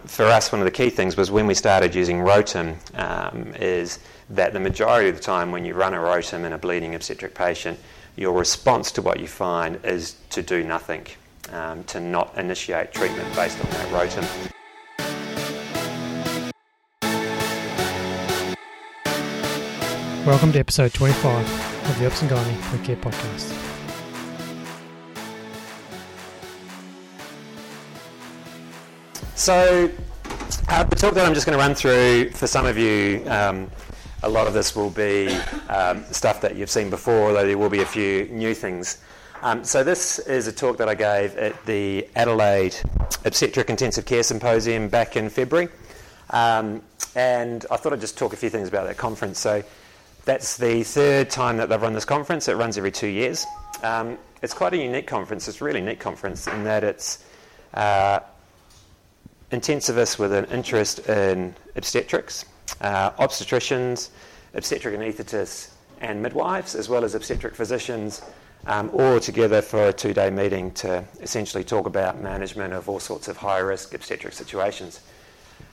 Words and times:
for 0.00 0.24
us, 0.26 0.52
one 0.52 0.60
of 0.60 0.64
the 0.64 0.70
key 0.70 0.90
things 0.90 1.16
was 1.16 1.30
when 1.30 1.46
we 1.46 1.54
started 1.54 1.94
using 1.94 2.18
Rotem, 2.18 2.76
um, 2.98 3.54
is 3.54 3.98
that 4.30 4.52
the 4.52 4.60
majority 4.60 5.08
of 5.08 5.16
the 5.16 5.22
time 5.22 5.50
when 5.50 5.64
you 5.64 5.74
run 5.74 5.94
a 5.94 5.98
Rotem 5.98 6.44
in 6.44 6.52
a 6.52 6.58
bleeding 6.58 6.94
obstetric 6.94 7.34
patient, 7.34 7.78
your 8.16 8.38
response 8.38 8.90
to 8.92 9.02
what 9.02 9.20
you 9.20 9.28
find 9.28 9.78
is 9.84 10.16
to 10.30 10.42
do 10.42 10.64
nothing, 10.64 11.06
um, 11.52 11.84
to 11.84 12.00
not 12.00 12.36
initiate 12.36 12.92
treatment 12.92 13.34
based 13.34 13.58
on 13.64 13.70
that 13.70 13.88
Rotem. 13.88 14.52
Welcome 20.26 20.52
to 20.52 20.58
episode 20.58 20.92
25 20.92 21.88
of 21.88 21.98
the 22.00 22.06
Gynae 22.08 22.84
Care 22.84 22.96
Podcast. 22.96 23.75
So, 29.36 29.90
uh, 30.70 30.84
the 30.84 30.96
talk 30.96 31.12
that 31.12 31.26
I'm 31.26 31.34
just 31.34 31.44
going 31.44 31.58
to 31.58 31.62
run 31.62 31.74
through 31.74 32.30
for 32.30 32.46
some 32.46 32.64
of 32.64 32.78
you, 32.78 33.22
um, 33.26 33.70
a 34.22 34.28
lot 34.30 34.46
of 34.46 34.54
this 34.54 34.74
will 34.74 34.88
be 34.88 35.28
um, 35.68 36.04
stuff 36.04 36.40
that 36.40 36.56
you've 36.56 36.70
seen 36.70 36.88
before, 36.88 37.28
although 37.28 37.46
there 37.46 37.58
will 37.58 37.68
be 37.68 37.82
a 37.82 37.86
few 37.86 38.28
new 38.28 38.54
things. 38.54 38.96
Um, 39.42 39.62
so, 39.62 39.84
this 39.84 40.18
is 40.20 40.46
a 40.46 40.52
talk 40.52 40.78
that 40.78 40.88
I 40.88 40.94
gave 40.94 41.36
at 41.36 41.66
the 41.66 42.08
Adelaide 42.16 42.76
Obstetric 43.26 43.68
Intensive 43.68 44.06
Care 44.06 44.22
Symposium 44.22 44.88
back 44.88 45.18
in 45.18 45.28
February. 45.28 45.68
Um, 46.30 46.80
and 47.14 47.66
I 47.70 47.76
thought 47.76 47.92
I'd 47.92 48.00
just 48.00 48.16
talk 48.16 48.32
a 48.32 48.36
few 48.36 48.48
things 48.48 48.68
about 48.68 48.86
that 48.86 48.96
conference. 48.96 49.38
So, 49.38 49.62
that's 50.24 50.56
the 50.56 50.82
third 50.82 51.28
time 51.28 51.58
that 51.58 51.68
they've 51.68 51.80
run 51.80 51.92
this 51.92 52.06
conference. 52.06 52.48
It 52.48 52.54
runs 52.54 52.78
every 52.78 52.90
two 52.90 53.06
years. 53.06 53.44
Um, 53.82 54.16
it's 54.40 54.54
quite 54.54 54.72
a 54.72 54.78
unique 54.78 55.06
conference. 55.06 55.46
It's 55.46 55.60
a 55.60 55.64
really 55.64 55.82
neat 55.82 56.00
conference 56.00 56.46
in 56.46 56.64
that 56.64 56.82
it's 56.84 57.22
uh, 57.74 58.20
intensivists 59.52 60.18
with 60.18 60.32
an 60.32 60.44
interest 60.46 61.08
in 61.08 61.54
obstetrics, 61.76 62.44
uh, 62.80 63.10
obstetricians, 63.12 64.10
obstetric 64.54 64.98
anaesthetists, 64.98 65.70
and 66.00 66.22
midwives, 66.22 66.74
as 66.74 66.88
well 66.88 67.04
as 67.04 67.14
obstetric 67.14 67.54
physicians, 67.54 68.22
um, 68.66 68.90
all 68.92 69.20
together 69.20 69.62
for 69.62 69.88
a 69.88 69.92
two 69.92 70.12
day 70.12 70.30
meeting 70.30 70.72
to 70.72 71.04
essentially 71.20 71.62
talk 71.62 71.86
about 71.86 72.20
management 72.20 72.74
of 72.74 72.88
all 72.88 72.98
sorts 72.98 73.28
of 73.28 73.36
high 73.36 73.58
risk 73.58 73.94
obstetric 73.94 74.32
situations. 74.32 75.00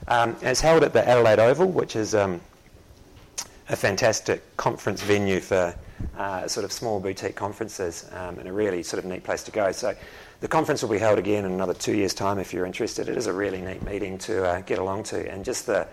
Um, 0.08 0.36
it's 0.42 0.62
held 0.62 0.84
at 0.84 0.94
the 0.94 1.08
Adelaide 1.08 1.40
Oval, 1.40 1.67
which 1.67 1.95
is 1.95 2.14
um, 2.14 2.40
a 3.69 3.75
fantastic 3.75 4.56
conference 4.58 5.02
venue 5.02 5.40
for 5.40 5.73
uh, 6.17 6.47
sort 6.47 6.64
of 6.64 6.72
small 6.72 7.00
boutique 7.00 7.36
conferences 7.36 8.09
um, 8.14 8.38
and 8.40 8.47
a 8.47 8.53
really 8.53 8.84
sort 8.84 9.03
of 9.03 9.09
neat 9.09 9.23
place 9.23 9.44
to 9.44 9.52
go. 9.52 9.72
So 9.72 9.95
the 10.44 10.49
conference 10.49 10.81
will 10.81 10.89
be 10.89 10.99
held 10.99 11.17
again 11.17 11.45
in 11.45 11.53
another 11.53 11.73
two 11.73 11.95
years' 11.95 12.13
time 12.13 12.38
if 12.38 12.52
you're 12.52 12.66
interested. 12.66 13.08
It 13.08 13.16
is 13.16 13.27
a 13.27 13.33
really 13.33 13.61
neat 13.61 13.81
meeting 13.81 14.17
to 14.17 14.45
uh, 14.45 14.59
get 14.59 14.77
along 14.77 15.03
to, 15.03 15.31
and 15.31 15.45
just 15.45 15.67
the 15.67 15.88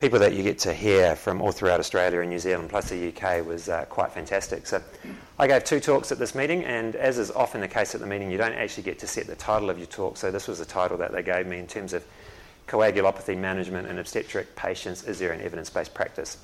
people 0.00 0.18
that 0.18 0.32
you 0.32 0.42
get 0.42 0.58
to 0.58 0.74
hear 0.74 1.14
from 1.14 1.40
all 1.40 1.52
throughout 1.52 1.78
Australia 1.78 2.22
and 2.22 2.30
New 2.30 2.40
Zealand, 2.40 2.70
plus 2.70 2.90
the 2.90 3.14
UK, 3.14 3.46
was 3.46 3.68
uh, 3.68 3.84
quite 3.84 4.10
fantastic. 4.10 4.66
So 4.66 4.82
I 5.38 5.46
gave 5.46 5.62
two 5.62 5.78
talks 5.78 6.10
at 6.10 6.18
this 6.18 6.34
meeting, 6.34 6.64
and 6.64 6.96
as 6.96 7.18
is 7.18 7.30
often 7.30 7.60
the 7.60 7.68
case 7.68 7.94
at 7.94 8.00
the 8.00 8.06
meeting, 8.08 8.32
you 8.32 8.36
don't 8.36 8.52
actually 8.52 8.82
get 8.82 8.98
to 8.98 9.06
set 9.06 9.28
the 9.28 9.36
title 9.36 9.70
of 9.70 9.78
your 9.78 9.86
talk. 9.86 10.16
So 10.16 10.32
this 10.32 10.48
was 10.48 10.58
the 10.58 10.64
title 10.64 10.96
that 10.96 11.12
they 11.12 11.22
gave 11.22 11.46
me 11.46 11.60
in 11.60 11.68
terms 11.68 11.92
of 11.92 12.04
coagulopathy 12.66 13.38
management 13.38 13.86
in 13.86 14.00
obstetric 14.00 14.56
patients. 14.56 15.04
Is 15.04 15.20
there 15.20 15.30
an 15.30 15.40
evidence-based 15.40 15.94
practice? 15.94 16.38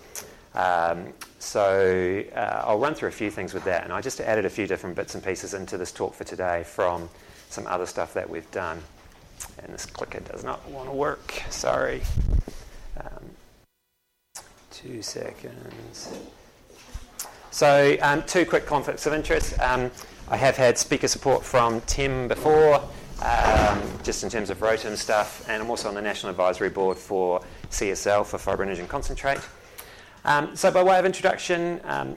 Um, 0.54 1.12
so 1.38 2.24
uh, 2.34 2.62
I'll 2.64 2.78
run 2.78 2.94
through 2.94 3.10
a 3.10 3.12
few 3.12 3.30
things 3.30 3.54
with 3.54 3.64
that, 3.64 3.84
and 3.84 3.92
I 3.92 4.00
just 4.00 4.20
added 4.20 4.44
a 4.44 4.50
few 4.50 4.66
different 4.66 4.96
bits 4.96 5.14
and 5.14 5.24
pieces 5.24 5.54
into 5.54 5.78
this 5.78 5.92
talk 5.92 6.14
for 6.14 6.24
today 6.24 6.64
from 6.64 7.08
some 7.48 7.66
other 7.66 7.86
stuff 7.86 8.14
that 8.14 8.28
we've 8.28 8.50
done. 8.50 8.82
And 9.62 9.72
this 9.72 9.86
clicker 9.86 10.20
does 10.20 10.44
not 10.44 10.68
want 10.70 10.88
to 10.88 10.94
work. 10.94 11.42
Sorry. 11.48 12.02
Um, 13.00 13.24
two 14.70 15.02
seconds. 15.02 16.18
So 17.50 17.96
um, 18.02 18.22
two 18.24 18.44
quick 18.44 18.66
conflicts 18.66 19.06
of 19.06 19.12
interest. 19.12 19.58
Um, 19.60 19.90
I 20.28 20.36
have 20.36 20.56
had 20.56 20.76
speaker 20.76 21.08
support 21.08 21.44
from 21.44 21.80
Tem 21.82 22.28
before, 22.28 22.82
um, 23.22 23.82
just 24.02 24.22
in 24.22 24.30
terms 24.30 24.50
of 24.50 24.58
Rotem 24.58 24.96
stuff, 24.96 25.48
and 25.48 25.62
I'm 25.62 25.70
also 25.70 25.88
on 25.88 25.94
the 25.94 26.02
National 26.02 26.30
Advisory 26.30 26.68
Board 26.68 26.98
for 26.98 27.40
CSL 27.70 28.26
for 28.26 28.38
fibrinogen 28.38 28.86
concentrate. 28.86 29.40
Um, 30.28 30.54
so, 30.54 30.70
by 30.70 30.82
way 30.82 30.98
of 30.98 31.06
introduction, 31.06 31.80
um, 31.84 32.14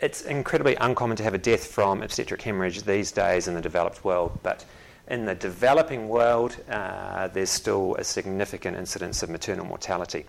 it's 0.00 0.22
incredibly 0.22 0.74
uncommon 0.74 1.16
to 1.18 1.22
have 1.22 1.34
a 1.34 1.38
death 1.38 1.68
from 1.68 2.02
obstetric 2.02 2.42
hemorrhage 2.42 2.82
these 2.82 3.12
days 3.12 3.46
in 3.46 3.54
the 3.54 3.60
developed 3.60 4.04
world, 4.04 4.36
but 4.42 4.64
in 5.06 5.24
the 5.24 5.36
developing 5.36 6.08
world, 6.08 6.56
uh, 6.68 7.28
there's 7.28 7.50
still 7.50 7.94
a 7.94 8.02
significant 8.02 8.76
incidence 8.76 9.22
of 9.22 9.30
maternal 9.30 9.64
mortality. 9.64 10.26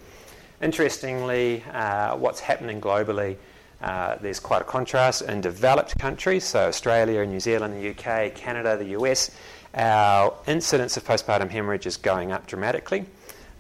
Interestingly, 0.62 1.64
uh, 1.74 2.16
what's 2.16 2.42
happening 2.42 2.80
globally, 2.80 3.38
uh, 3.82 4.18
there's 4.22 4.40
quite 4.40 4.62
a 4.62 4.66
contrast 4.66 5.24
in 5.24 5.42
developed 5.42 5.98
countries, 5.98 6.44
so 6.44 6.68
Australia, 6.68 7.26
New 7.26 7.40
Zealand, 7.40 7.74
the 7.74 7.90
UK, 7.90 8.36
Canada, 8.36 8.78
the 8.78 8.90
US. 9.00 9.32
Our 9.74 10.32
incidence 10.46 10.96
of 10.96 11.04
postpartum 11.04 11.50
hemorrhage 11.50 11.88
is 11.88 11.98
going 11.98 12.32
up 12.32 12.46
dramatically 12.46 13.08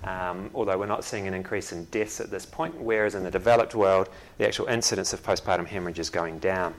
um, 0.06 0.50
although 0.54 0.78
we're 0.78 0.86
not 0.86 1.04
seeing 1.04 1.28
an 1.28 1.34
increase 1.34 1.72
in 1.72 1.86
deaths 1.86 2.22
at 2.22 2.30
this 2.30 2.46
point, 2.46 2.80
whereas 2.80 3.16
in 3.16 3.24
the 3.24 3.32
developed 3.32 3.76
world, 3.76 4.10
the 4.38 4.48
actual 4.48 4.68
incidence 4.68 5.14
of 5.14 5.24
postpartum 5.24 5.66
hemorrhage 5.66 6.00
is 6.00 6.10
going 6.10 6.40
down. 6.40 6.74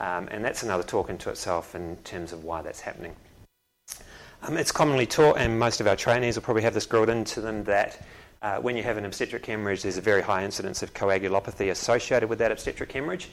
Um, 0.00 0.28
and 0.30 0.44
that's 0.44 0.62
another 0.62 0.82
talk 0.82 1.10
into 1.10 1.28
itself 1.30 1.74
in 1.74 1.96
terms 2.04 2.32
of 2.32 2.44
why 2.44 2.62
that's 2.62 2.80
happening. 2.80 3.14
Um, 4.42 4.56
it's 4.56 4.72
commonly 4.72 5.04
taught, 5.04 5.36
and 5.36 5.58
most 5.58 5.80
of 5.80 5.86
our 5.86 5.96
trainees 5.96 6.36
will 6.36 6.42
probably 6.42 6.62
have 6.62 6.72
this 6.72 6.86
drilled 6.86 7.10
into 7.10 7.42
them, 7.42 7.64
that 7.64 8.06
uh, 8.40 8.56
when 8.56 8.76
you 8.76 8.82
have 8.82 8.96
an 8.96 9.04
obstetric 9.04 9.44
hemorrhage, 9.44 9.82
there's 9.82 9.98
a 9.98 10.00
very 10.00 10.22
high 10.22 10.44
incidence 10.44 10.82
of 10.82 10.94
coagulopathy 10.94 11.70
associated 11.70 12.30
with 12.30 12.38
that 12.38 12.50
obstetric 12.50 12.90
hemorrhage. 12.90 13.28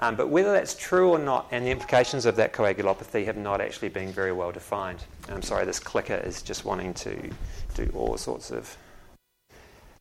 Um, 0.00 0.14
but 0.14 0.28
whether 0.28 0.52
that's 0.52 0.74
true 0.74 1.10
or 1.10 1.18
not, 1.18 1.48
and 1.50 1.66
the 1.66 1.70
implications 1.70 2.24
of 2.24 2.36
that 2.36 2.52
coagulopathy 2.52 3.24
have 3.24 3.36
not 3.36 3.60
actually 3.60 3.88
been 3.88 4.12
very 4.12 4.32
well 4.32 4.52
defined. 4.52 5.04
I'm 5.28 5.42
sorry, 5.42 5.64
this 5.64 5.80
clicker 5.80 6.14
is 6.14 6.40
just 6.40 6.64
wanting 6.64 6.94
to 6.94 7.30
do 7.74 7.90
all 7.94 8.16
sorts 8.16 8.50
of 8.50 8.76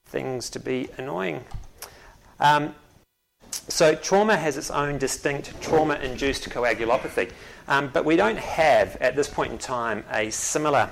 things 0.06 0.50
to 0.52 0.60
be 0.60 0.88
annoying. 0.98 1.44
Um, 2.40 2.76
so, 3.70 3.96
trauma 3.96 4.38
has 4.38 4.56
its 4.56 4.70
own 4.72 4.98
distinct 4.98 5.60
trauma 5.62 5.96
induced 5.96 6.48
coagulopathy, 6.50 7.32
um, 7.68 7.90
but 7.92 8.06
we 8.06 8.16
don't 8.16 8.38
have 8.38 8.96
at 8.98 9.16
this 9.16 9.28
point 9.28 9.52
in 9.52 9.58
time 9.58 10.06
a 10.12 10.30
similar 10.30 10.90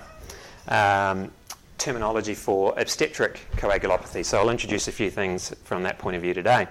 um, 0.68 1.32
terminology 1.78 2.34
for 2.34 2.74
obstetric 2.78 3.40
coagulopathy. 3.56 4.26
So, 4.26 4.40
I'll 4.40 4.50
introduce 4.50 4.88
a 4.88 4.92
few 4.92 5.12
things 5.12 5.54
from 5.64 5.84
that 5.84 6.00
point 6.00 6.16
of 6.16 6.22
view 6.22 6.34
today. 6.34 6.68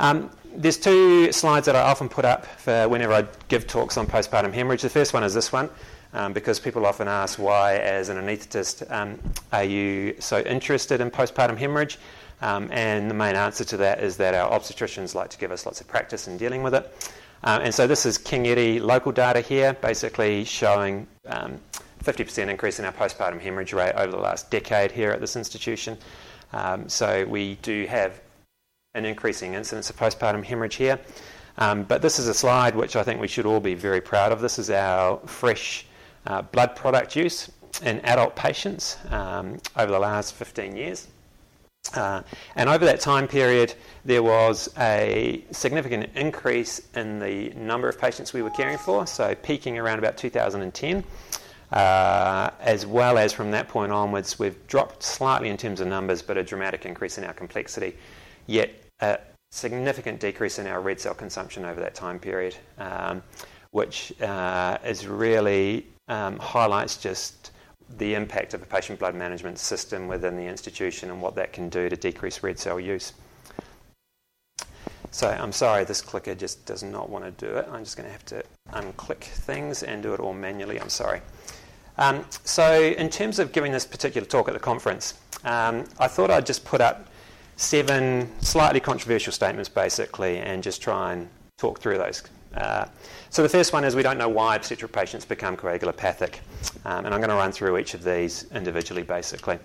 Um, 0.00 0.30
there's 0.54 0.78
two 0.78 1.32
slides 1.32 1.66
that 1.66 1.76
I 1.76 1.82
often 1.82 2.08
put 2.08 2.24
up 2.24 2.46
for 2.46 2.88
whenever 2.88 3.12
I 3.12 3.26
give 3.48 3.66
talks 3.66 3.96
on 3.96 4.06
postpartum 4.06 4.52
hemorrhage. 4.52 4.82
The 4.82 4.90
first 4.90 5.14
one 5.14 5.22
is 5.22 5.34
this 5.34 5.52
one, 5.52 5.70
um, 6.12 6.32
because 6.32 6.58
people 6.58 6.86
often 6.86 7.08
ask 7.08 7.38
why, 7.38 7.76
as 7.76 8.08
an 8.08 8.16
anaesthetist, 8.16 8.90
um, 8.90 9.18
are 9.52 9.64
you 9.64 10.16
so 10.18 10.40
interested 10.40 11.00
in 11.00 11.10
postpartum 11.10 11.56
hemorrhage? 11.56 11.98
Um, 12.42 12.68
and 12.72 13.10
the 13.10 13.14
main 13.14 13.36
answer 13.36 13.64
to 13.64 13.76
that 13.78 14.02
is 14.02 14.16
that 14.16 14.34
our 14.34 14.50
obstetricians 14.50 15.14
like 15.14 15.30
to 15.30 15.38
give 15.38 15.52
us 15.52 15.66
lots 15.66 15.80
of 15.80 15.88
practice 15.88 16.26
in 16.26 16.36
dealing 16.36 16.62
with 16.62 16.74
it. 16.74 17.14
Um, 17.42 17.62
and 17.62 17.74
so 17.74 17.86
this 17.86 18.04
is 18.04 18.18
King 18.18 18.46
Eddie 18.46 18.80
local 18.80 19.12
data 19.12 19.40
here, 19.40 19.74
basically 19.74 20.44
showing 20.44 21.06
50% 21.26 22.42
um, 22.42 22.48
increase 22.48 22.78
in 22.78 22.84
our 22.84 22.92
postpartum 22.92 23.40
hemorrhage 23.40 23.72
rate 23.72 23.94
over 23.94 24.10
the 24.10 24.18
last 24.18 24.50
decade 24.50 24.90
here 24.90 25.10
at 25.10 25.20
this 25.20 25.36
institution. 25.36 25.96
Um, 26.52 26.88
so 26.88 27.24
we 27.26 27.54
do 27.56 27.86
have 27.86 28.20
an 28.94 29.04
increasing 29.04 29.54
incidence 29.54 29.88
of 29.88 29.96
postpartum 29.96 30.42
hemorrhage 30.44 30.74
here. 30.74 30.98
Um, 31.58 31.84
but 31.84 32.02
this 32.02 32.18
is 32.18 32.26
a 32.26 32.34
slide 32.34 32.74
which 32.74 32.96
I 32.96 33.04
think 33.04 33.20
we 33.20 33.28
should 33.28 33.46
all 33.46 33.60
be 33.60 33.74
very 33.74 34.00
proud 34.00 34.32
of. 34.32 34.40
This 34.40 34.58
is 34.58 34.68
our 34.68 35.18
fresh 35.26 35.86
uh, 36.26 36.42
blood 36.42 36.74
product 36.74 37.14
use 37.14 37.52
in 37.84 38.00
adult 38.00 38.34
patients 38.34 38.98
um, 39.10 39.58
over 39.76 39.92
the 39.92 39.98
last 39.98 40.34
15 40.34 40.74
years. 40.74 41.06
Uh, 41.94 42.22
and 42.56 42.68
over 42.68 42.84
that 42.84 43.00
time 43.00 43.28
period, 43.28 43.74
there 44.04 44.24
was 44.24 44.68
a 44.76 45.44
significant 45.52 46.10
increase 46.16 46.80
in 46.96 47.20
the 47.20 47.50
number 47.50 47.88
of 47.88 47.98
patients 47.98 48.32
we 48.32 48.42
were 48.42 48.50
caring 48.50 48.76
for, 48.78 49.06
so 49.06 49.36
peaking 49.36 49.78
around 49.78 50.00
about 50.00 50.16
2010. 50.16 51.04
Uh, 51.70 52.50
as 52.58 52.84
well 52.84 53.16
as 53.16 53.32
from 53.32 53.52
that 53.52 53.68
point 53.68 53.92
onwards, 53.92 54.36
we've 54.40 54.66
dropped 54.66 55.04
slightly 55.04 55.48
in 55.48 55.56
terms 55.56 55.80
of 55.80 55.86
numbers, 55.86 56.22
but 56.22 56.36
a 56.36 56.42
dramatic 56.42 56.84
increase 56.84 57.18
in 57.18 57.22
our 57.22 57.32
complexity 57.32 57.94
yet 58.50 58.70
a 59.00 59.18
significant 59.50 60.20
decrease 60.20 60.58
in 60.58 60.66
our 60.66 60.80
red 60.80 61.00
cell 61.00 61.14
consumption 61.14 61.64
over 61.64 61.80
that 61.80 61.94
time 61.94 62.18
period, 62.18 62.56
um, 62.78 63.22
which 63.70 64.12
uh, 64.20 64.76
is 64.84 65.06
really 65.06 65.86
um, 66.08 66.38
highlights 66.38 66.96
just 66.96 67.52
the 67.98 68.14
impact 68.14 68.54
of 68.54 68.62
a 68.62 68.66
patient 68.66 68.98
blood 68.98 69.14
management 69.14 69.58
system 69.58 70.06
within 70.08 70.36
the 70.36 70.44
institution 70.44 71.10
and 71.10 71.20
what 71.20 71.34
that 71.34 71.52
can 71.52 71.68
do 71.68 71.88
to 71.88 71.96
decrease 71.96 72.42
red 72.42 72.58
cell 72.58 72.78
use. 72.78 73.12
So 75.12 75.28
I'm 75.28 75.52
sorry, 75.52 75.84
this 75.84 76.00
clicker 76.00 76.36
just 76.36 76.64
does 76.66 76.82
not 76.84 77.08
want 77.08 77.24
to 77.24 77.46
do 77.46 77.56
it. 77.56 77.66
I'm 77.70 77.82
just 77.82 77.96
going 77.96 78.06
to 78.06 78.12
have 78.12 78.24
to 78.26 78.44
unclick 78.72 79.22
things 79.22 79.82
and 79.82 80.02
do 80.02 80.14
it 80.14 80.20
all 80.20 80.34
manually. 80.34 80.80
I'm 80.80 80.88
sorry. 80.88 81.20
Um, 81.98 82.24
so, 82.44 82.80
in 82.80 83.10
terms 83.10 83.38
of 83.40 83.52
giving 83.52 83.72
this 83.72 83.84
particular 83.84 84.26
talk 84.26 84.48
at 84.48 84.54
the 84.54 84.60
conference, 84.60 85.14
um, 85.44 85.84
I 85.98 86.06
thought 86.06 86.30
I'd 86.30 86.46
just 86.46 86.64
put 86.64 86.80
up 86.80 87.09
seven 87.60 88.26
slightly 88.40 88.80
controversial 88.80 89.32
statements 89.34 89.68
basically 89.68 90.38
and 90.38 90.62
just 90.62 90.80
try 90.80 91.12
and 91.12 91.28
talk 91.58 91.78
through 91.78 91.98
those. 91.98 92.22
Uh, 92.54 92.86
so, 93.28 93.42
the 93.42 93.48
first 93.48 93.72
one 93.72 93.84
is 93.84 93.94
we 93.94 94.02
don't 94.02 94.18
know 94.18 94.28
why 94.28 94.56
obstetric 94.56 94.90
patients 94.90 95.24
become 95.24 95.56
coagulopathic, 95.56 96.36
um, 96.84 97.04
and 97.04 97.14
I'm 97.14 97.20
going 97.20 97.28
to 97.28 97.36
run 97.36 97.52
through 97.52 97.76
each 97.78 97.94
of 97.94 98.02
these 98.02 98.46
individually 98.52 99.02
basically. 99.02 99.58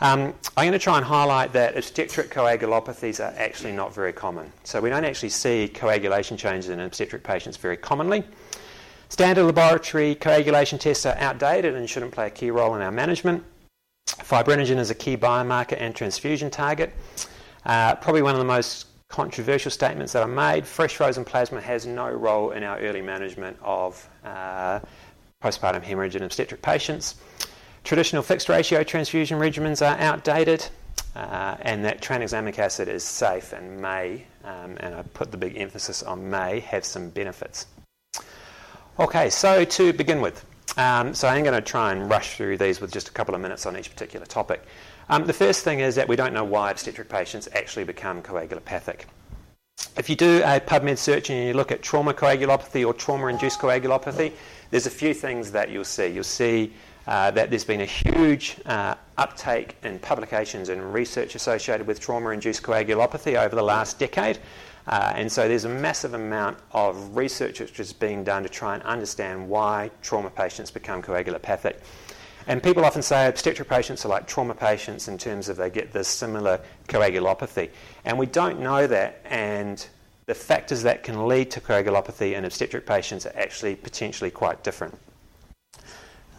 Um, 0.00 0.34
I'm 0.56 0.64
going 0.64 0.72
to 0.72 0.78
try 0.78 0.96
and 0.96 1.04
highlight 1.04 1.52
that 1.52 1.76
obstetric 1.76 2.30
coagulopathies 2.30 3.20
are 3.20 3.32
actually 3.38 3.72
not 3.72 3.94
very 3.94 4.12
common. 4.12 4.50
So, 4.64 4.80
we 4.80 4.88
don't 4.88 5.04
actually 5.04 5.28
see 5.28 5.68
coagulation 5.68 6.36
changes 6.36 6.70
in 6.70 6.80
obstetric 6.80 7.22
patients 7.22 7.58
very 7.58 7.76
commonly. 7.76 8.24
Standard 9.10 9.44
laboratory 9.44 10.16
coagulation 10.16 10.78
tests 10.78 11.06
are 11.06 11.16
outdated 11.18 11.76
and 11.76 11.88
shouldn't 11.88 12.12
play 12.12 12.26
a 12.26 12.30
key 12.30 12.50
role 12.50 12.74
in 12.74 12.82
our 12.82 12.90
management. 12.90 13.44
Fibrinogen 14.06 14.78
is 14.78 14.90
a 14.90 14.94
key 14.94 15.16
biomarker 15.16 15.76
and 15.80 15.94
transfusion 15.94 16.50
target. 16.50 16.92
Uh, 17.64 17.94
probably 17.96 18.22
one 18.22 18.34
of 18.34 18.38
the 18.38 18.44
most 18.44 18.86
controversial 19.08 19.70
statements 19.70 20.12
that 20.12 20.22
are 20.22 20.28
made. 20.28 20.66
Fresh 20.66 20.96
frozen 20.96 21.24
plasma 21.24 21.60
has 21.60 21.86
no 21.86 22.10
role 22.10 22.50
in 22.50 22.62
our 22.62 22.78
early 22.78 23.02
management 23.02 23.56
of 23.62 24.08
uh, 24.24 24.80
postpartum 25.42 25.82
hemorrhage 25.82 26.16
in 26.16 26.22
obstetric 26.22 26.62
patients. 26.62 27.16
Traditional 27.84 28.22
fixed 28.22 28.48
ratio 28.48 28.82
transfusion 28.82 29.38
regimens 29.38 29.80
are 29.80 29.96
outdated, 30.00 30.66
uh, 31.14 31.56
and 31.60 31.84
that 31.84 32.00
tranexamic 32.00 32.58
acid 32.58 32.88
is 32.88 33.04
safe 33.04 33.52
and 33.52 33.80
may, 33.80 34.24
um, 34.42 34.76
and 34.80 34.94
I 34.94 35.02
put 35.02 35.30
the 35.30 35.36
big 35.36 35.56
emphasis 35.56 36.02
on 36.02 36.28
may, 36.28 36.60
have 36.60 36.84
some 36.84 37.10
benefits. 37.10 37.66
Okay, 38.98 39.30
so 39.30 39.64
to 39.64 39.92
begin 39.92 40.20
with, 40.20 40.44
um, 40.76 41.14
so 41.14 41.28
I'm 41.28 41.42
going 41.42 41.54
to 41.54 41.60
try 41.60 41.92
and 41.92 42.10
rush 42.10 42.36
through 42.36 42.58
these 42.58 42.80
with 42.80 42.92
just 42.92 43.08
a 43.08 43.12
couple 43.12 43.34
of 43.34 43.40
minutes 43.40 43.66
on 43.66 43.76
each 43.76 43.90
particular 43.90 44.26
topic. 44.26 44.62
Um, 45.08 45.24
the 45.24 45.32
first 45.32 45.62
thing 45.62 45.80
is 45.80 45.94
that 45.94 46.08
we 46.08 46.16
don't 46.16 46.32
know 46.32 46.44
why 46.44 46.70
obstetric 46.70 47.08
patients 47.08 47.48
actually 47.54 47.84
become 47.84 48.22
coagulopathic. 48.22 49.02
If 49.96 50.10
you 50.10 50.16
do 50.16 50.42
a 50.42 50.60
PubMed 50.60 50.98
search 50.98 51.30
and 51.30 51.46
you 51.46 51.54
look 51.54 51.70
at 51.70 51.82
trauma 51.82 52.12
coagulopathy 52.12 52.86
or 52.86 52.92
trauma 52.92 53.28
induced 53.28 53.60
coagulopathy, 53.60 54.32
there's 54.70 54.86
a 54.86 54.90
few 54.90 55.14
things 55.14 55.52
that 55.52 55.70
you'll 55.70 55.84
see. 55.84 56.08
You'll 56.08 56.24
see 56.24 56.72
uh, 57.06 57.30
that 57.30 57.50
there's 57.50 57.64
been 57.64 57.82
a 57.82 57.86
huge 57.86 58.56
uh, 58.66 58.96
uptake 59.16 59.76
in 59.84 59.98
publications 59.98 60.68
and 60.68 60.92
research 60.92 61.34
associated 61.34 61.86
with 61.86 62.00
trauma 62.00 62.30
induced 62.30 62.62
coagulopathy 62.62 63.36
over 63.36 63.54
the 63.54 63.62
last 63.62 63.98
decade. 63.98 64.38
Uh, 64.86 65.12
and 65.16 65.30
so 65.30 65.48
there's 65.48 65.64
a 65.64 65.68
massive 65.68 66.14
amount 66.14 66.58
of 66.72 67.16
research 67.16 67.60
which 67.60 67.80
is 67.80 67.92
being 67.92 68.22
done 68.22 68.42
to 68.42 68.48
try 68.48 68.74
and 68.74 68.82
understand 68.84 69.48
why 69.48 69.90
trauma 70.00 70.30
patients 70.30 70.70
become 70.70 71.02
coagulopathic. 71.02 71.76
And 72.46 72.62
people 72.62 72.84
often 72.84 73.02
say 73.02 73.26
obstetric 73.26 73.68
patients 73.68 74.04
are 74.04 74.08
like 74.08 74.28
trauma 74.28 74.54
patients 74.54 75.08
in 75.08 75.18
terms 75.18 75.48
of 75.48 75.56
they 75.56 75.70
get 75.70 75.92
this 75.92 76.06
similar 76.06 76.60
coagulopathy. 76.88 77.70
And 78.04 78.16
we 78.18 78.26
don't 78.26 78.60
know 78.60 78.86
that, 78.86 79.20
and 79.24 79.84
the 80.26 80.34
factors 80.34 80.82
that 80.82 81.02
can 81.02 81.26
lead 81.26 81.50
to 81.52 81.60
coagulopathy 81.60 82.34
in 82.34 82.44
obstetric 82.44 82.86
patients 82.86 83.26
are 83.26 83.36
actually 83.36 83.74
potentially 83.74 84.30
quite 84.30 84.62
different. 84.62 84.96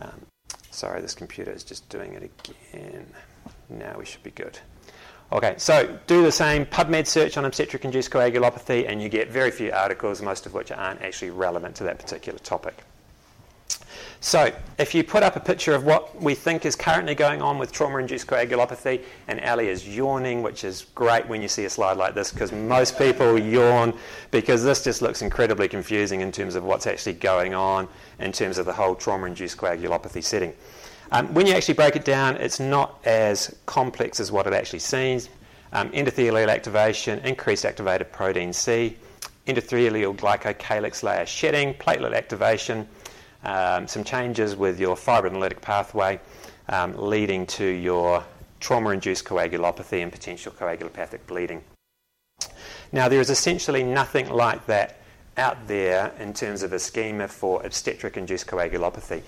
Um, 0.01 0.25
sorry, 0.71 1.01
this 1.01 1.13
computer 1.13 1.51
is 1.51 1.65
just 1.65 1.89
doing 1.89 2.13
it 2.13 2.23
again. 2.23 3.05
Now 3.69 3.95
we 3.97 4.05
should 4.05 4.23
be 4.23 4.31
good. 4.31 4.59
Okay, 5.29 5.55
so 5.57 5.99
do 6.07 6.23
the 6.23 6.31
same 6.31 6.65
PubMed 6.65 7.05
search 7.05 7.35
on 7.35 7.43
obstetric 7.43 7.83
induced 7.83 8.11
coagulopathy, 8.11 8.89
and 8.89 9.01
you 9.01 9.09
get 9.09 9.29
very 9.29 9.51
few 9.51 9.73
articles, 9.73 10.21
most 10.21 10.45
of 10.45 10.53
which 10.53 10.71
aren't 10.71 11.01
actually 11.01 11.31
relevant 11.31 11.75
to 11.75 11.83
that 11.83 11.99
particular 11.99 12.39
topic. 12.39 12.83
So, 14.21 14.51
if 14.79 14.95
you 14.95 15.03
put 15.03 15.23
up 15.23 15.35
a 15.35 15.39
picture 15.39 15.75
of 15.75 15.83
what 15.83 16.19
we 16.21 16.33
think 16.33 16.65
is 16.65 16.75
currently 16.75 17.13
going 17.13 17.41
on 17.41 17.59
with 17.59 17.73
trauma 17.73 17.97
induced 17.97 18.25
coagulopathy, 18.25 19.03
and 19.27 19.39
Ali 19.41 19.67
is 19.67 19.87
yawning, 19.87 20.41
which 20.41 20.63
is 20.63 20.85
great 20.95 21.27
when 21.27 21.41
you 21.41 21.49
see 21.49 21.65
a 21.65 21.69
slide 21.69 21.97
like 21.97 22.15
this 22.15 22.31
because 22.31 22.51
most 22.51 22.97
people 22.97 23.37
yawn 23.37 23.93
because 24.31 24.63
this 24.63 24.83
just 24.83 25.01
looks 25.01 25.21
incredibly 25.21 25.67
confusing 25.67 26.21
in 26.21 26.31
terms 26.31 26.55
of 26.55 26.63
what's 26.63 26.87
actually 26.87 27.13
going 27.13 27.53
on 27.53 27.87
in 28.19 28.31
terms 28.31 28.57
of 28.57 28.65
the 28.65 28.73
whole 28.73 28.95
trauma 28.95 29.27
induced 29.27 29.57
coagulopathy 29.57 30.23
setting. 30.23 30.53
Um, 31.11 31.33
when 31.33 31.47
you 31.47 31.53
actually 31.53 31.75
break 31.75 31.95
it 31.95 32.05
down, 32.05 32.35
it's 32.37 32.59
not 32.59 32.99
as 33.05 33.55
complex 33.65 34.19
as 34.19 34.31
what 34.31 34.45
it 34.47 34.53
actually 34.53 34.79
seems. 34.79 35.29
Um, 35.71 35.89
endothelial 35.91 36.49
activation, 36.49 37.19
increased 37.19 37.65
activated 37.65 38.11
protein 38.11 38.53
C, 38.53 38.97
endothelial 39.47 40.15
glycocalyx 40.15 41.03
layer 41.03 41.25
shedding, 41.25 41.73
platelet 41.75 42.13
activation, 42.13 42.87
um, 43.43 43.87
some 43.87 44.03
changes 44.03 44.55
with 44.55 44.79
your 44.79 44.95
fibrinolytic 44.95 45.61
pathway 45.61 46.19
um, 46.69 46.93
leading 46.97 47.45
to 47.45 47.65
your 47.65 48.23
trauma 48.59 48.89
induced 48.89 49.25
coagulopathy 49.25 50.01
and 50.03 50.11
potential 50.11 50.51
coagulopathic 50.51 51.19
bleeding. 51.27 51.63
Now, 52.91 53.07
there 53.09 53.21
is 53.21 53.29
essentially 53.29 53.83
nothing 53.83 54.29
like 54.29 54.65
that 54.65 54.97
out 55.37 55.67
there 55.67 56.11
in 56.19 56.33
terms 56.33 56.63
of 56.63 56.73
a 56.73 56.79
schema 56.79 57.27
for 57.27 57.65
obstetric 57.65 58.17
induced 58.17 58.47
coagulopathy. 58.47 59.21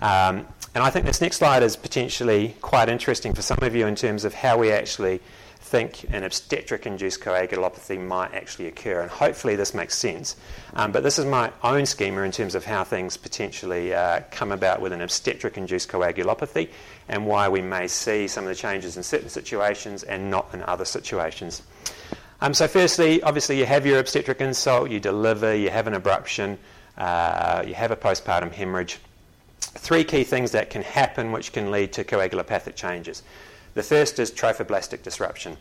Um, 0.00 0.46
and 0.74 0.84
I 0.84 0.90
think 0.90 1.06
this 1.06 1.20
next 1.20 1.38
slide 1.38 1.62
is 1.62 1.76
potentially 1.76 2.54
quite 2.60 2.88
interesting 2.88 3.34
for 3.34 3.42
some 3.42 3.58
of 3.62 3.74
you 3.74 3.86
in 3.86 3.94
terms 3.94 4.24
of 4.24 4.34
how 4.34 4.58
we 4.58 4.70
actually 4.70 5.20
think 5.66 6.06
an 6.10 6.22
obstetric 6.22 6.86
induced 6.86 7.20
coagulopathy 7.20 7.98
might 7.98 8.32
actually 8.34 8.68
occur. 8.68 9.00
And 9.00 9.10
hopefully 9.10 9.56
this 9.56 9.74
makes 9.74 9.96
sense. 9.98 10.36
Um, 10.74 10.92
but 10.92 11.02
this 11.02 11.18
is 11.18 11.24
my 11.24 11.50
own 11.64 11.86
schema 11.86 12.22
in 12.22 12.30
terms 12.30 12.54
of 12.54 12.64
how 12.64 12.84
things 12.84 13.16
potentially 13.16 13.92
uh, 13.92 14.20
come 14.30 14.52
about 14.52 14.80
with 14.80 14.92
an 14.92 15.00
obstetric 15.00 15.58
induced 15.58 15.88
coagulopathy 15.88 16.68
and 17.08 17.26
why 17.26 17.48
we 17.48 17.62
may 17.62 17.88
see 17.88 18.28
some 18.28 18.44
of 18.44 18.48
the 18.48 18.54
changes 18.54 18.96
in 18.96 19.02
certain 19.02 19.28
situations 19.28 20.04
and 20.04 20.30
not 20.30 20.48
in 20.52 20.62
other 20.62 20.84
situations. 20.84 21.62
Um, 22.40 22.54
so, 22.54 22.68
firstly, 22.68 23.22
obviously, 23.22 23.58
you 23.58 23.66
have 23.66 23.86
your 23.86 23.98
obstetric 23.98 24.40
insult, 24.40 24.90
you 24.90 25.00
deliver, 25.00 25.54
you 25.54 25.70
have 25.70 25.86
an 25.86 25.94
abruption, 25.94 26.58
uh, 26.98 27.64
you 27.66 27.74
have 27.74 27.90
a 27.90 27.96
postpartum 27.96 28.52
hemorrhage 28.52 28.98
three 29.60 30.04
key 30.04 30.24
things 30.24 30.52
that 30.52 30.70
can 30.70 30.82
happen 30.82 31.32
which 31.32 31.52
can 31.52 31.70
lead 31.70 31.92
to 31.92 32.04
coagulopathic 32.04 32.74
changes. 32.74 33.22
The 33.74 33.82
first 33.82 34.18
is 34.18 34.30
trophoblastic 34.30 35.02
disruption. 35.02 35.56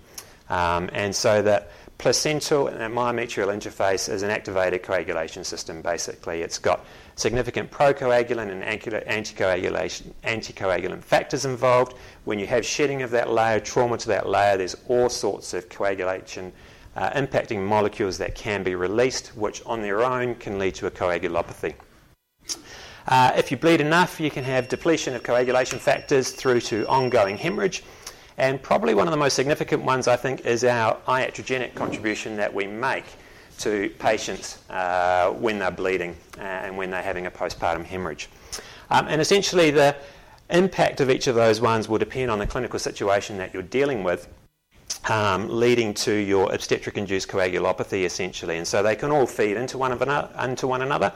Um, 0.50 0.90
and 0.94 1.16
so 1.16 1.42
the 1.42 1.64
placental 1.98 2.68
and 2.68 2.94
myometrial 2.94 3.48
interface 3.48 4.10
is 4.10 4.22
an 4.22 4.30
activated 4.30 4.84
coagulation 4.84 5.44
system, 5.44 5.82
basically. 5.82 6.42
It's 6.42 6.60
got 6.60 6.86
significant 7.16 7.72
procoagulant 7.72 8.52
and 8.52 8.64
anticoagulation, 8.64 10.12
anticoagulant 10.24 11.04
factors 11.04 11.46
involved. 11.46 11.96
When 12.26 12.40
you 12.40 12.48
have 12.48 12.66
shedding 12.66 13.02
of 13.02 13.12
that 13.12 13.32
layer, 13.32 13.60
trauma 13.60 13.98
to 13.98 14.08
that 14.10 14.28
layer, 14.28 14.58
there's 14.58 14.76
all 14.88 15.10
sorts 15.10 15.54
of 15.54 15.70
coagulation 15.70 16.52
uh, 16.96 17.12
impacting 17.12 17.62
molecules 17.62 18.18
that 18.18 18.36
can 18.36 18.64
be 18.64 18.76
released, 18.76 19.28
which 19.36 19.62
on 19.66 19.82
their 19.82 20.04
own 20.04 20.36
can 20.36 20.60
lead 20.60 20.76
to 20.76 20.88
a 20.88 20.92
coagulopathy. 20.92 21.76
Uh, 23.08 23.32
if 23.36 23.52
you 23.52 23.58
bleed 23.58 23.82
enough, 23.82 24.20
you 24.20 24.32
can 24.32 24.44
have 24.44 24.68
depletion 24.68 25.16
of 25.16 25.22
coagulation 25.22 25.78
factors 25.78 26.32
through 26.32 26.60
to 26.60 26.88
ongoing 26.88 27.38
hemorrhage. 27.38 27.84
And 28.38 28.62
probably 28.62 28.94
one 28.94 29.08
of 29.08 29.12
the 29.12 29.18
most 29.18 29.36
significant 29.36 29.84
ones, 29.84 30.08
I 30.08 30.18
think, 30.18 30.46
is 30.46 30.64
our 30.64 30.98
iatrogenic 31.08 31.74
contribution 31.74 32.36
that 32.38 32.54
we 32.54 32.68
make 32.68 33.06
to 33.60 33.90
patients 34.00 34.60
uh, 34.70 35.32
when 35.32 35.60
they're 35.60 35.72
bleeding 35.72 36.16
and 36.38 36.78
when 36.78 36.90
they're 36.90 37.02
having 37.02 37.26
a 37.26 37.32
postpartum 37.32 37.86
hemorrhage. 37.86 38.30
Um, 38.90 39.08
and 39.08 39.22
essentially, 39.22 39.72
the 39.72 39.96
impact 40.50 41.00
of 41.00 41.10
each 41.10 41.28
of 41.28 41.36
those 41.36 41.62
ones 41.62 41.88
will 41.88 41.98
depend 41.98 42.30
on 42.30 42.40
the 42.40 42.46
clinical 42.48 42.78
situation 42.78 43.38
that 43.38 43.54
you're 43.54 43.64
dealing 43.64 44.04
with. 44.04 44.28
Um, 45.08 45.50
leading 45.50 45.94
to 45.96 46.14
your 46.14 46.52
obstetric 46.52 46.98
induced 46.98 47.28
coagulopathy 47.28 48.06
essentially. 48.06 48.58
And 48.58 48.68
so 48.68 48.82
they 48.82 48.96
can 48.96 49.12
all 49.12 49.28
feed 49.28 49.56
into 49.56 49.78
one, 49.78 49.92
another, 49.92 50.30
into 50.44 50.66
one 50.66 50.82
another. 50.82 51.14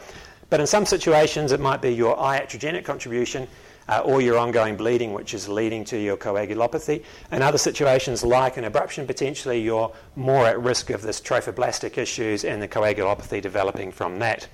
But 0.52 0.60
in 0.60 0.68
some 0.68 0.86
situations, 0.86 1.52
it 1.52 1.60
might 1.60 1.82
be 1.82 1.90
your 1.90 2.16
iatrogenic 2.18 2.84
contribution 2.84 3.48
uh, 3.90 4.02
or 4.06 4.22
your 4.22 4.38
ongoing 4.38 4.78
bleeding, 4.78 5.14
which 5.14 5.34
is 5.34 5.50
leading 5.50 5.84
to 5.86 5.98
your 5.98 6.16
coagulopathy. 6.16 7.04
In 7.32 7.42
other 7.42 7.58
situations, 7.58 8.24
like 8.24 8.56
an 8.58 8.64
abruption, 8.64 9.06
potentially 9.06 9.60
you're 9.60 9.92
more 10.16 10.46
at 10.46 10.60
risk 10.62 10.92
of 10.92 11.02
this 11.02 11.20
trophoblastic 11.20 11.98
issues 11.98 12.46
and 12.46 12.62
the 12.62 12.68
coagulopathy 12.68 13.42
developing 13.42 13.92
from 13.92 14.20
that. 14.20 14.48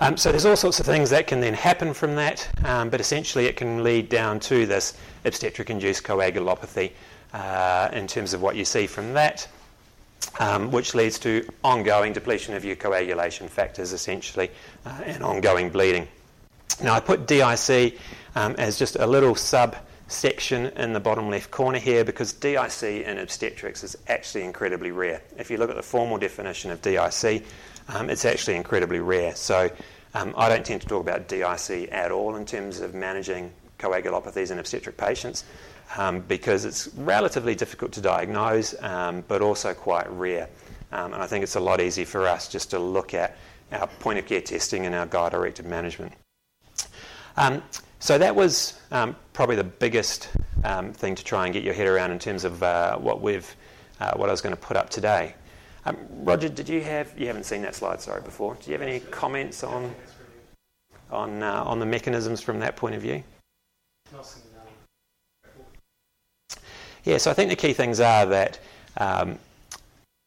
Um, 0.00 0.16
so 0.16 0.30
there's 0.30 0.44
all 0.44 0.56
sorts 0.56 0.80
of 0.80 0.86
things 0.86 1.10
that 1.10 1.26
can 1.26 1.40
then 1.40 1.54
happen 1.54 1.94
from 1.94 2.16
that, 2.16 2.48
um, 2.64 2.90
but 2.90 3.00
essentially 3.00 3.46
it 3.46 3.56
can 3.56 3.84
lead 3.84 4.08
down 4.08 4.40
to 4.40 4.66
this 4.66 4.98
obstetric-induced 5.24 6.02
coagulopathy 6.02 6.92
uh, 7.32 7.88
in 7.92 8.06
terms 8.06 8.34
of 8.34 8.42
what 8.42 8.56
you 8.56 8.64
see 8.64 8.86
from 8.86 9.12
that 9.14 9.46
um, 10.38 10.70
which 10.70 10.94
leads 10.94 11.18
to 11.20 11.46
ongoing 11.64 12.12
depletion 12.12 12.54
of 12.54 12.64
your 12.64 12.76
coagulation 12.76 13.48
factors, 13.48 13.92
essentially, 13.92 14.50
uh, 14.84 15.00
and 15.04 15.22
ongoing 15.22 15.70
bleeding. 15.70 16.08
Now, 16.82 16.94
I 16.94 17.00
put 17.00 17.26
DIC 17.26 17.98
um, 18.34 18.54
as 18.58 18.78
just 18.78 18.96
a 18.96 19.06
little 19.06 19.34
subsection 19.34 20.66
in 20.76 20.92
the 20.92 21.00
bottom 21.00 21.30
left 21.30 21.50
corner 21.50 21.78
here 21.78 22.04
because 22.04 22.32
DIC 22.32 22.82
in 23.06 23.18
obstetrics 23.18 23.82
is 23.82 23.96
actually 24.08 24.44
incredibly 24.44 24.90
rare. 24.90 25.22
If 25.38 25.50
you 25.50 25.56
look 25.56 25.70
at 25.70 25.76
the 25.76 25.82
formal 25.82 26.18
definition 26.18 26.70
of 26.70 26.82
DIC, 26.82 27.44
um, 27.88 28.10
it's 28.10 28.24
actually 28.24 28.56
incredibly 28.56 29.00
rare. 29.00 29.34
So, 29.34 29.70
Um, 30.16 30.32
I 30.34 30.48
don't 30.48 30.64
tend 30.64 30.80
to 30.80 30.88
talk 30.88 31.02
about 31.02 31.28
DIC 31.28 31.92
at 31.92 32.10
all 32.10 32.36
in 32.36 32.46
terms 32.46 32.80
of 32.80 32.94
managing 32.94 33.52
coagulopathies 33.78 34.50
in 34.50 34.58
obstetric 34.58 34.96
patients 34.96 35.44
um, 35.98 36.20
because 36.20 36.64
it's 36.64 36.88
relatively 36.96 37.54
difficult 37.54 37.92
to 37.92 38.00
diagnose 38.00 38.74
um, 38.82 39.24
but 39.28 39.42
also 39.42 39.74
quite 39.74 40.10
rare. 40.10 40.48
Um, 40.90 41.12
and 41.12 41.22
I 41.22 41.26
think 41.26 41.42
it's 41.42 41.56
a 41.56 41.60
lot 41.60 41.82
easier 41.82 42.06
for 42.06 42.26
us 42.26 42.48
just 42.48 42.70
to 42.70 42.78
look 42.78 43.12
at 43.12 43.36
our 43.72 43.86
point 43.86 44.18
of 44.18 44.24
care 44.24 44.40
testing 44.40 44.86
and 44.86 44.94
our 44.94 45.04
guide 45.04 45.32
directed 45.32 45.66
management. 45.66 46.14
Um, 47.36 47.62
so 47.98 48.18
that 48.18 48.34
was 48.34 48.80
um, 48.90 49.16
probably 49.32 49.56
the 49.56 49.64
biggest 49.64 50.28
um, 50.64 50.92
thing 50.92 51.14
to 51.14 51.24
try 51.24 51.44
and 51.44 51.52
get 51.52 51.62
your 51.62 51.74
head 51.74 51.86
around 51.86 52.10
in 52.10 52.18
terms 52.18 52.44
of 52.44 52.62
uh, 52.62 52.96
what 52.98 53.20
we've, 53.20 53.54
uh, 54.00 54.14
what 54.16 54.28
I 54.28 54.32
was 54.32 54.40
going 54.40 54.54
to 54.54 54.60
put 54.60 54.76
up 54.76 54.90
today. 54.90 55.34
Um, 55.84 55.96
Roger, 56.10 56.48
did 56.48 56.68
you 56.68 56.82
have? 56.82 57.12
You 57.16 57.28
haven't 57.28 57.44
seen 57.44 57.62
that 57.62 57.74
slide, 57.74 58.00
sorry, 58.00 58.20
before. 58.20 58.56
Do 58.60 58.70
you 58.70 58.72
have 58.72 58.82
any 58.82 59.00
comments 59.00 59.62
on 59.62 59.94
on 61.12 61.42
uh, 61.42 61.62
on 61.64 61.78
the 61.78 61.86
mechanisms 61.86 62.40
from 62.40 62.58
that 62.58 62.76
point 62.76 62.96
of 62.96 63.02
view? 63.02 63.22
Yeah, 67.04 67.18
so 67.18 67.30
I 67.30 67.34
think 67.34 67.50
the 67.50 67.56
key 67.56 67.72
things 67.72 68.00
are 68.00 68.26
that 68.26 68.58
um, 68.96 69.38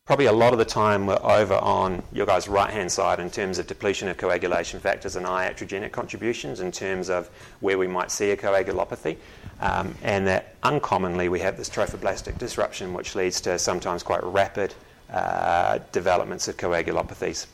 probably 0.09 0.25
a 0.25 0.33
lot 0.33 0.53
of 0.53 0.57
the 0.57 0.65
time 0.65 1.05
we're 1.05 1.21
over 1.21 1.53
on 1.53 2.01
your 2.11 2.25
guys' 2.25 2.47
right 2.47 2.71
hand 2.71 2.91
side 2.91 3.19
in 3.19 3.29
terms 3.29 3.59
of 3.59 3.67
depletion 3.67 4.07
of 4.07 4.17
coagulation 4.17 4.79
factors 4.79 5.15
and 5.15 5.23
iatrogenic 5.23 5.91
contributions 5.91 6.61
in 6.61 6.71
terms 6.71 7.11
of 7.11 7.29
where 7.59 7.77
we 7.77 7.85
might 7.85 8.09
see 8.09 8.31
a 8.31 8.35
coagulopathy. 8.35 9.15
Um, 9.59 9.93
and 10.01 10.25
that 10.25 10.55
uncommonly 10.63 11.29
we 11.29 11.39
have 11.41 11.57
this 11.57 11.69
trophoblastic 11.69 12.39
disruption 12.39 12.91
which 12.91 13.13
leads 13.13 13.39
to 13.41 13.59
sometimes 13.59 14.01
quite 14.01 14.23
rapid 14.23 14.73
uh, 15.13 15.77
developments 15.91 16.47
of 16.47 16.57
coagulopathies. 16.57 17.45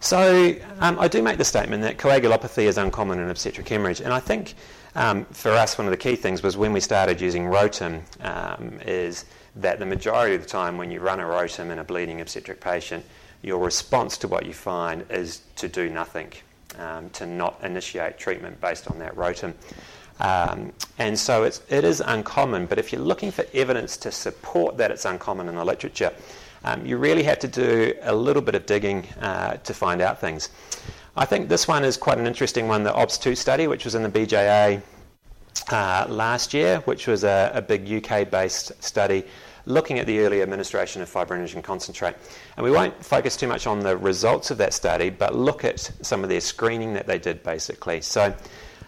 So 0.00 0.56
um, 0.80 0.98
I 0.98 1.06
do 1.06 1.22
make 1.22 1.38
the 1.38 1.44
statement 1.44 1.84
that 1.84 1.98
coagulopathy 1.98 2.64
is 2.64 2.78
uncommon 2.78 3.20
in 3.20 3.30
obstetric 3.30 3.68
hemorrhage, 3.68 4.00
and 4.00 4.12
I 4.12 4.18
think 4.18 4.56
um, 4.96 5.24
for 5.26 5.52
us 5.52 5.78
one 5.78 5.86
of 5.86 5.92
the 5.92 5.96
key 5.96 6.16
things 6.16 6.42
was 6.42 6.56
when 6.56 6.72
we 6.72 6.80
started 6.80 7.20
using 7.20 7.44
Rotem 7.44 8.02
um, 8.24 8.80
is 8.84 9.24
that 9.56 9.78
the 9.78 9.86
majority 9.86 10.34
of 10.34 10.42
the 10.42 10.48
time 10.48 10.78
when 10.78 10.90
you 10.90 11.00
run 11.00 11.20
a 11.20 11.24
Rotem 11.24 11.70
in 11.70 11.78
a 11.78 11.84
bleeding 11.84 12.20
obstetric 12.20 12.60
patient, 12.60 13.04
your 13.42 13.58
response 13.58 14.16
to 14.18 14.28
what 14.28 14.46
you 14.46 14.54
find 14.54 15.04
is 15.10 15.42
to 15.56 15.68
do 15.68 15.90
nothing, 15.90 16.32
um, 16.78 17.10
to 17.10 17.26
not 17.26 17.58
initiate 17.62 18.18
treatment 18.18 18.60
based 18.60 18.90
on 18.90 18.98
that 18.98 19.14
Rotem. 19.16 19.52
Um, 20.20 20.72
and 20.98 21.18
so 21.18 21.42
it's, 21.42 21.62
it 21.68 21.84
is 21.84 22.00
uncommon, 22.00 22.66
but 22.66 22.78
if 22.78 22.92
you're 22.92 23.02
looking 23.02 23.30
for 23.30 23.44
evidence 23.52 23.96
to 23.98 24.12
support 24.12 24.76
that 24.76 24.90
it's 24.90 25.04
uncommon 25.04 25.48
in 25.48 25.56
the 25.56 25.64
literature, 25.64 26.12
um, 26.64 26.86
you 26.86 26.96
really 26.96 27.24
have 27.24 27.40
to 27.40 27.48
do 27.48 27.92
a 28.02 28.14
little 28.14 28.42
bit 28.42 28.54
of 28.54 28.66
digging 28.66 29.04
uh, 29.20 29.56
to 29.56 29.74
find 29.74 30.00
out 30.00 30.20
things. 30.20 30.48
I 31.16 31.24
think 31.24 31.48
this 31.48 31.66
one 31.66 31.84
is 31.84 31.96
quite 31.96 32.18
an 32.18 32.26
interesting 32.26 32.68
one, 32.68 32.84
the 32.84 32.92
OBS2 32.92 33.36
study, 33.36 33.66
which 33.66 33.84
was 33.84 33.94
in 33.94 34.02
the 34.02 34.08
BJA 34.08 34.80
uh, 35.70 36.06
last 36.08 36.54
year, 36.54 36.80
which 36.80 37.06
was 37.06 37.24
a, 37.24 37.50
a 37.54 37.62
big 37.62 37.90
UK 37.90 38.30
based 38.30 38.72
study 38.82 39.24
looking 39.66 39.98
at 39.98 40.06
the 40.06 40.20
early 40.20 40.42
administration 40.42 41.02
of 41.02 41.12
fibrinogen 41.12 41.62
concentrate. 41.62 42.16
And 42.56 42.64
we 42.64 42.70
won't 42.70 43.04
focus 43.04 43.36
too 43.36 43.46
much 43.46 43.66
on 43.66 43.80
the 43.80 43.96
results 43.96 44.50
of 44.50 44.58
that 44.58 44.74
study, 44.74 45.10
but 45.10 45.34
look 45.34 45.64
at 45.64 45.78
some 46.02 46.22
of 46.22 46.28
their 46.28 46.40
screening 46.40 46.94
that 46.94 47.06
they 47.06 47.18
did 47.18 47.42
basically. 47.42 48.00
So 48.00 48.34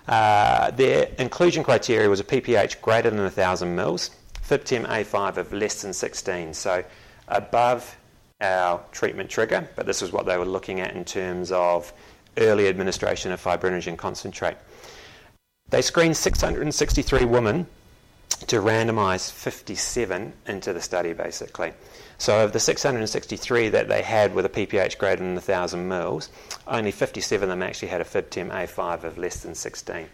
uh, 0.08 0.70
their 0.72 1.10
inclusion 1.18 1.62
criteria 1.62 2.08
was 2.08 2.20
a 2.20 2.24
ppH 2.24 2.80
greater 2.80 3.10
than 3.10 3.20
1,000 3.20 3.74
mils, 3.74 4.10
FibTem 4.46 4.86
A5 4.86 5.36
of 5.38 5.52
less 5.52 5.82
than 5.82 5.92
16, 5.92 6.52
so 6.54 6.84
above 7.28 7.96
our 8.40 8.82
treatment 8.92 9.30
trigger, 9.30 9.66
but 9.76 9.86
this 9.86 10.02
is 10.02 10.12
what 10.12 10.26
they 10.26 10.36
were 10.36 10.44
looking 10.44 10.80
at 10.80 10.94
in 10.94 11.04
terms 11.04 11.50
of 11.52 11.92
early 12.36 12.68
administration 12.68 13.32
of 13.32 13.42
fibrinogen 13.42 13.96
concentrate. 13.96 14.56
They 15.70 15.82
screened 15.82 16.16
663 16.16 17.24
women 17.24 17.66
to 18.46 18.56
randomise 18.60 19.30
57 19.30 20.32
into 20.46 20.72
the 20.72 20.80
study, 20.80 21.12
basically. 21.12 21.72
So 22.18 22.44
of 22.44 22.52
the 22.52 22.60
663 22.60 23.70
that 23.70 23.88
they 23.88 24.02
had 24.02 24.34
with 24.34 24.44
a 24.44 24.48
ppH 24.48 24.98
greater 24.98 25.22
than 25.22 25.34
1,000 25.34 25.88
mils, 25.88 26.28
only 26.66 26.90
57 26.90 27.42
of 27.42 27.48
them 27.48 27.62
actually 27.62 27.88
had 27.88 28.00
a 28.00 28.04
FibTem 28.04 28.50
A5 28.50 29.04
of 29.04 29.18
less 29.18 29.42
than 29.42 29.54
16. 29.54 30.06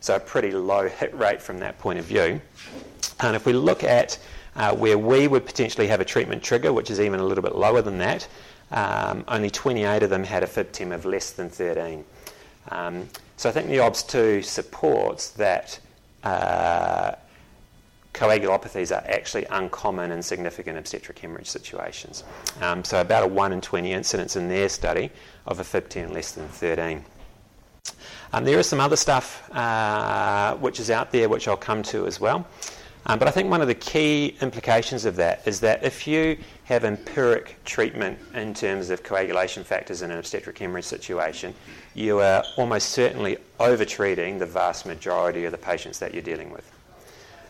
So 0.00 0.16
a 0.16 0.20
pretty 0.20 0.50
low 0.50 0.88
hit 0.88 1.14
rate 1.14 1.40
from 1.40 1.58
that 1.58 1.78
point 1.78 1.98
of 1.98 2.04
view. 2.04 2.40
And 3.20 3.36
if 3.36 3.46
we 3.46 3.52
look 3.52 3.84
at 3.84 4.18
uh, 4.56 4.74
where 4.74 4.98
we 4.98 5.28
would 5.28 5.46
potentially 5.46 5.86
have 5.86 6.00
a 6.00 6.04
treatment 6.04 6.42
trigger, 6.42 6.72
which 6.72 6.90
is 6.90 7.00
even 7.00 7.20
a 7.20 7.24
little 7.24 7.42
bit 7.42 7.54
lower 7.54 7.82
than 7.82 7.98
that, 7.98 8.26
um, 8.70 9.24
only 9.28 9.50
28 9.50 10.02
of 10.02 10.10
them 10.10 10.24
had 10.24 10.42
a 10.42 10.46
FibTem 10.46 10.94
of 10.94 11.04
less 11.04 11.30
than 11.30 11.48
13. 11.48 12.04
Um, 12.70 13.08
so 13.36 13.48
I 13.48 13.52
think 13.52 13.68
the 13.68 13.78
OBS2 13.78 14.44
supports 14.44 15.30
that 15.30 15.78
uh, 16.22 17.12
coagulopathies 18.14 18.96
are 18.96 19.04
actually 19.10 19.44
uncommon 19.46 20.12
in 20.12 20.22
significant 20.22 20.78
obstetric 20.78 21.18
hemorrhage 21.18 21.48
situations. 21.48 22.24
Um, 22.60 22.84
so 22.84 23.00
about 23.00 23.24
a 23.24 23.26
1 23.26 23.52
in 23.52 23.60
20 23.60 23.92
incidence 23.92 24.36
in 24.36 24.48
their 24.48 24.68
study 24.68 25.10
of 25.46 25.60
a 25.60 25.64
FibTem 25.64 26.12
less 26.12 26.32
than 26.32 26.48
13. 26.48 27.04
Um, 28.32 28.44
there 28.44 28.58
is 28.58 28.68
some 28.68 28.80
other 28.80 28.96
stuff 28.96 29.50
uh, 29.52 30.56
which 30.56 30.80
is 30.80 30.90
out 30.90 31.10
there 31.10 31.28
which 31.28 31.46
I'll 31.48 31.56
come 31.56 31.82
to 31.84 32.06
as 32.06 32.20
well. 32.20 32.46
Um, 33.06 33.18
but 33.18 33.28
I 33.28 33.30
think 33.30 33.50
one 33.50 33.60
of 33.60 33.68
the 33.68 33.74
key 33.74 34.34
implications 34.40 35.04
of 35.04 35.16
that 35.16 35.46
is 35.46 35.60
that 35.60 35.84
if 35.84 36.06
you 36.06 36.38
have 36.64 36.84
empiric 36.84 37.56
treatment 37.64 38.18
in 38.32 38.54
terms 38.54 38.88
of 38.88 39.02
coagulation 39.02 39.62
factors 39.62 40.00
in 40.00 40.10
an 40.10 40.18
obstetric 40.18 40.58
hemorrhage 40.58 40.86
situation, 40.86 41.54
you 41.94 42.20
are 42.20 42.42
almost 42.56 42.90
certainly 42.90 43.36
over-treating 43.60 44.38
the 44.38 44.46
vast 44.46 44.86
majority 44.86 45.44
of 45.44 45.52
the 45.52 45.58
patients 45.58 45.98
that 45.98 46.14
you're 46.14 46.22
dealing 46.22 46.50
with. 46.50 46.70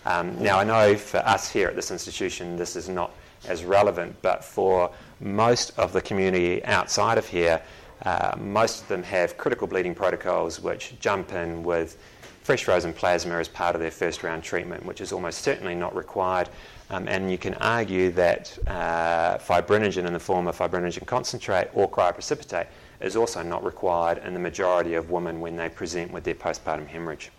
Um, 0.07 0.37
now, 0.43 0.59
I 0.59 0.65
know 0.65 0.97
for 0.97 1.19
us 1.19 1.51
here 1.51 1.69
at 1.69 1.77
this 1.77 1.93
institution, 1.93 2.57
this 2.57 2.75
is 2.75 2.89
not 2.89 3.13
as 3.47 3.65
relevant, 3.65 4.17
but 4.23 4.45
for 4.45 4.91
most 5.21 5.79
of 5.79 5.93
the 5.93 6.01
community 6.01 6.65
outside 6.65 7.17
of 7.17 7.27
here, 7.27 7.63
uh, 8.05 8.35
most 8.39 8.83
of 8.83 8.89
them 8.89 9.03
have 9.05 9.39
critical 9.39 9.67
bleeding 9.67 9.95
protocols 9.95 10.61
which 10.61 10.95
jump 10.99 11.33
in 11.33 11.63
with 11.63 11.97
fresh 12.45 12.63
frozen 12.63 12.93
plasma 12.93 13.39
as 13.39 13.49
part 13.49 13.75
of 13.75 13.81
their 13.81 13.91
first 13.91 14.23
round 14.23 14.43
treatment, 14.43 14.85
which 14.85 15.01
is 15.01 15.13
almost 15.13 15.41
certainly 15.41 15.75
not 15.75 15.97
required. 15.97 16.49
Um, 16.91 17.09
and 17.09 17.31
you 17.31 17.39
can 17.39 17.55
argue 17.55 18.11
that 18.13 18.57
uh, 18.67 19.39
fibrinogen 19.39 20.07
in 20.07 20.13
the 20.13 20.21
form 20.21 20.47
of 20.47 20.57
fibrinogen 20.57 21.07
concentrate 21.07 21.69
or 21.73 21.91
cryoprecipitate 21.91 22.67
is 23.01 23.17
also 23.17 23.43
not 23.43 23.65
required 23.65 24.19
in 24.19 24.35
the 24.35 24.41
majority 24.41 24.93
of 24.95 25.11
women 25.11 25.41
when 25.41 25.57
they 25.57 25.71
present 25.71 26.13
with 26.13 26.25
their 26.25 26.35
postpartum 26.35 26.87
hemorrhage. 26.87 27.31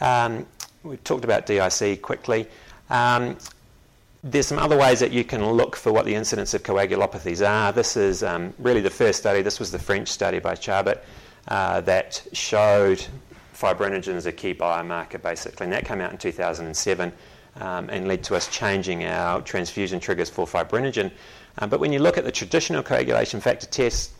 Um, 0.00 0.46
we've 0.82 1.04
talked 1.04 1.24
about 1.24 1.44
DIC 1.44 2.00
quickly. 2.00 2.48
Um, 2.88 3.36
there's 4.24 4.46
some 4.46 4.58
other 4.58 4.78
ways 4.78 4.98
that 5.00 5.12
you 5.12 5.24
can 5.24 5.46
look 5.46 5.76
for 5.76 5.92
what 5.92 6.06
the 6.06 6.14
incidence 6.14 6.54
of 6.54 6.62
coagulopathies 6.62 7.46
are. 7.46 7.70
This 7.70 7.98
is 7.98 8.22
um, 8.22 8.54
really 8.58 8.80
the 8.80 8.90
first 8.90 9.18
study. 9.18 9.42
This 9.42 9.60
was 9.60 9.70
the 9.70 9.78
French 9.78 10.08
study 10.08 10.38
by 10.38 10.54
Charbit 10.54 11.00
uh, 11.48 11.80
that 11.82 12.26
showed 12.32 13.04
fibrinogen 13.56 14.14
as 14.14 14.26
a 14.26 14.32
key 14.32 14.54
biomarker, 14.54 15.20
basically, 15.20 15.64
and 15.64 15.72
that 15.72 15.84
came 15.84 16.00
out 16.00 16.12
in 16.12 16.18
2007 16.18 17.12
um, 17.56 17.88
and 17.90 18.06
led 18.06 18.22
to 18.24 18.36
us 18.36 18.48
changing 18.48 19.04
our 19.04 19.40
transfusion 19.40 19.98
triggers 19.98 20.28
for 20.28 20.46
fibrinogen. 20.46 21.10
Uh, 21.58 21.66
but 21.66 21.80
when 21.80 21.92
you 21.92 21.98
look 21.98 22.18
at 22.18 22.24
the 22.24 22.32
traditional 22.32 22.82
coagulation 22.82 23.40
factor 23.40 23.66
tests 23.66 24.12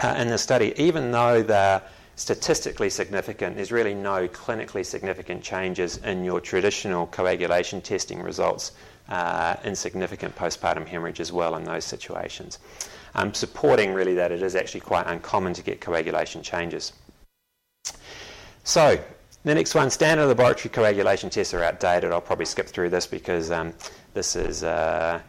uh, 0.00 0.14
in 0.18 0.28
the 0.28 0.38
study, 0.38 0.72
even 0.76 1.10
though 1.10 1.42
they're 1.42 1.82
statistically 2.14 2.88
significant, 2.88 3.56
there's 3.56 3.72
really 3.72 3.94
no 3.94 4.28
clinically 4.28 4.84
significant 4.84 5.42
changes 5.42 5.96
in 5.98 6.24
your 6.24 6.40
traditional 6.40 7.06
coagulation 7.08 7.80
testing 7.80 8.22
results 8.22 8.72
uh, 9.08 9.56
in 9.64 9.74
significant 9.74 10.34
postpartum 10.36 10.86
hemorrhage 10.86 11.20
as 11.20 11.32
well 11.32 11.56
in 11.56 11.64
those 11.64 11.84
situations. 11.84 12.58
Um, 13.14 13.34
supporting 13.34 13.92
really 13.92 14.14
that 14.14 14.32
it 14.32 14.42
is 14.42 14.54
actually 14.54 14.80
quite 14.80 15.06
uncommon 15.06 15.52
to 15.54 15.62
get 15.62 15.80
coagulation 15.80 16.42
changes. 16.42 16.92
So, 18.64 19.02
the 19.44 19.54
next 19.54 19.74
one, 19.74 19.90
standard 19.90 20.26
laboratory 20.26 20.70
coagulation 20.70 21.30
tests 21.30 21.52
are 21.52 21.64
outdated. 21.64 22.12
I'll 22.12 22.20
probably 22.20 22.44
skip 22.44 22.68
through 22.68 22.90
this 22.90 23.06
because 23.06 23.50
um, 23.50 23.74
this 24.14 24.36
is 24.36 24.62
uh, 24.62 25.20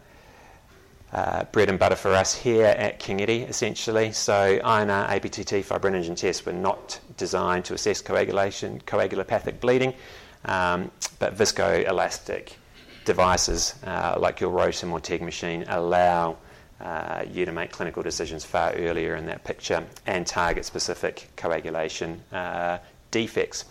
uh, 1.12 1.44
bread 1.44 1.68
and 1.68 1.78
butter 1.78 1.96
for 1.96 2.12
us 2.12 2.32
here 2.32 2.66
at 2.66 3.00
King 3.00 3.20
essentially. 3.20 4.12
So 4.12 4.58
INR, 4.58 5.08
APTT, 5.08 5.64
fibrinogen 5.64 6.16
tests 6.16 6.46
were 6.46 6.52
not 6.52 7.00
designed 7.16 7.64
to 7.66 7.74
assess 7.74 8.00
coagulation, 8.00 8.80
coagulopathic 8.86 9.58
bleeding, 9.58 9.94
um, 10.44 10.92
but 11.18 11.36
viscoelastic 11.36 12.52
devices 13.04 13.74
uh, 13.84 14.16
like 14.18 14.40
your 14.40 14.52
Rotem 14.52 14.92
or 14.92 15.00
TEG 15.00 15.22
machine 15.22 15.64
allow 15.68 16.36
uh, 16.80 17.24
you 17.30 17.44
to 17.44 17.52
make 17.52 17.70
clinical 17.70 18.02
decisions 18.02 18.44
far 18.44 18.72
earlier 18.74 19.16
in 19.16 19.26
that 19.26 19.44
picture 19.44 19.84
and 20.06 20.26
target 20.26 20.64
specific 20.64 21.28
coagulation 21.36 22.20
uh, 22.32 22.78
defects. 23.14 23.64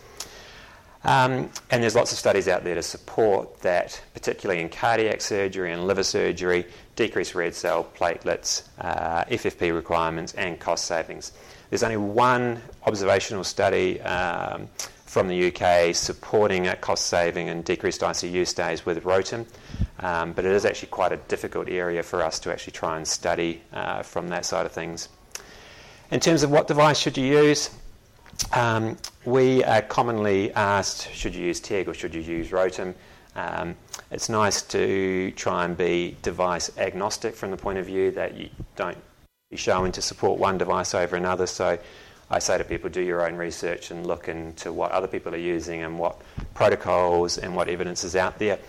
Um, 1.04 1.50
and 1.70 1.84
there's 1.84 1.96
lots 1.96 2.14
of 2.14 2.18
studies 2.18 2.48
out 2.48 2.64
there 2.64 2.76
to 2.76 2.82
support 2.82 3.60
that, 3.60 4.02
particularly 4.14 4.62
in 4.62 4.70
cardiac 4.70 5.20
surgery 5.20 5.74
and 5.74 5.86
liver 5.86 6.04
surgery, 6.04 6.66
decreased 6.96 7.36
red 7.36 7.54
cell 7.54 7.86
platelets, 7.98 8.64
uh, 8.80 9.26
FFP 9.26 9.76
requirements, 9.76 10.34
and 10.34 10.60
cost 10.62 10.86
savings. 10.86 11.34
There's 11.70 11.84
only 11.84 11.98
one 11.98 12.62
observational 12.86 13.44
study 13.44 14.00
um, 14.02 14.70
from 15.06 15.28
the 15.28 15.52
UK 15.52 15.94
supporting 15.94 16.68
a 16.68 16.76
cost 16.78 17.08
saving 17.08 17.50
and 17.50 17.66
decreased 17.66 18.00
ICU 18.00 18.48
stays 18.48 18.86
with 18.86 19.04
Rotem, 19.04 19.46
um, 20.00 20.32
but 20.32 20.46
it 20.46 20.54
is 20.54 20.64
actually 20.64 20.88
quite 20.88 21.12
a 21.12 21.18
difficult 21.18 21.68
area 21.68 22.02
for 22.02 22.24
us 22.24 22.40
to 22.40 22.52
actually 22.52 22.72
try 22.72 22.96
and 22.96 23.06
study 23.06 23.62
uh, 23.74 24.04
from 24.04 24.30
that 24.30 24.46
side 24.46 24.66
of 24.66 24.72
things. 24.72 25.10
In 26.12 26.22
terms 26.22 26.44
of 26.44 26.52
what 26.52 26.68
device 26.68 26.98
should 26.98 27.18
you 27.18 27.26
use, 27.26 27.72
um, 28.52 28.98
we 29.26 29.64
are 29.64 29.82
commonly 29.82 30.54
asked 30.54 31.14
should 31.14 31.36
you 31.36 31.46
use 31.46 31.60
TEG 31.60 31.88
or 31.88 31.94
should 31.94 32.14
you 32.14 32.22
use 32.22 32.50
Rotem. 32.50 32.94
Um, 33.36 33.76
it's 34.12 34.30
nice 34.30 34.62
to 34.64 35.32
try 35.32 35.66
and 35.66 35.76
be 35.76 36.18
device 36.22 36.72
agnostic 36.78 37.36
from 37.36 37.52
the 37.52 37.58
point 37.58 37.80
of 37.80 37.86
view 37.86 38.12
that 38.12 38.36
you 38.36 38.50
don't 38.76 38.98
be 39.50 39.58
shown 39.58 39.92
to 39.94 40.02
support 40.02 40.40
one 40.40 40.58
device 40.58 40.94
over 40.94 41.16
another. 41.16 41.48
So 41.48 41.80
I 42.30 42.40
say 42.40 42.58
to 42.58 42.64
people, 42.64 42.90
do 42.90 43.02
your 43.02 43.28
own 43.28 43.36
research 43.36 43.92
and 43.92 44.06
look 44.06 44.28
into 44.28 44.72
what 44.72 44.92
other 44.92 45.08
people 45.08 45.34
are 45.34 45.38
using 45.38 45.84
and 45.84 45.98
what 45.98 46.22
protocols 46.54 47.38
and 47.38 47.56
what 47.56 47.70
evidence 47.70 48.04
is 48.04 48.16
out 48.16 48.40
there. 48.40 48.60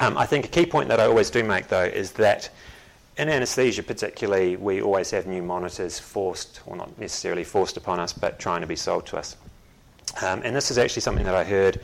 Um, 0.00 0.16
I 0.16 0.26
think 0.26 0.44
a 0.44 0.48
key 0.48 0.64
point 0.64 0.88
that 0.88 1.00
I 1.00 1.06
always 1.06 1.30
do 1.30 1.42
make, 1.42 1.68
though, 1.68 1.84
is 1.84 2.12
that 2.12 2.50
in 3.18 3.28
anaesthesia, 3.28 3.82
particularly, 3.82 4.56
we 4.56 4.80
always 4.80 5.10
have 5.10 5.26
new 5.26 5.42
monitors 5.42 5.98
forced, 5.98 6.60
or 6.66 6.76
not 6.76 6.96
necessarily 6.98 7.42
forced 7.42 7.76
upon 7.76 7.98
us, 7.98 8.12
but 8.12 8.38
trying 8.38 8.60
to 8.60 8.66
be 8.66 8.76
sold 8.76 9.06
to 9.06 9.18
us. 9.18 9.36
Um, 10.22 10.42
and 10.44 10.54
this 10.54 10.70
is 10.70 10.78
actually 10.78 11.02
something 11.02 11.24
that 11.24 11.34
I 11.34 11.42
heard 11.42 11.80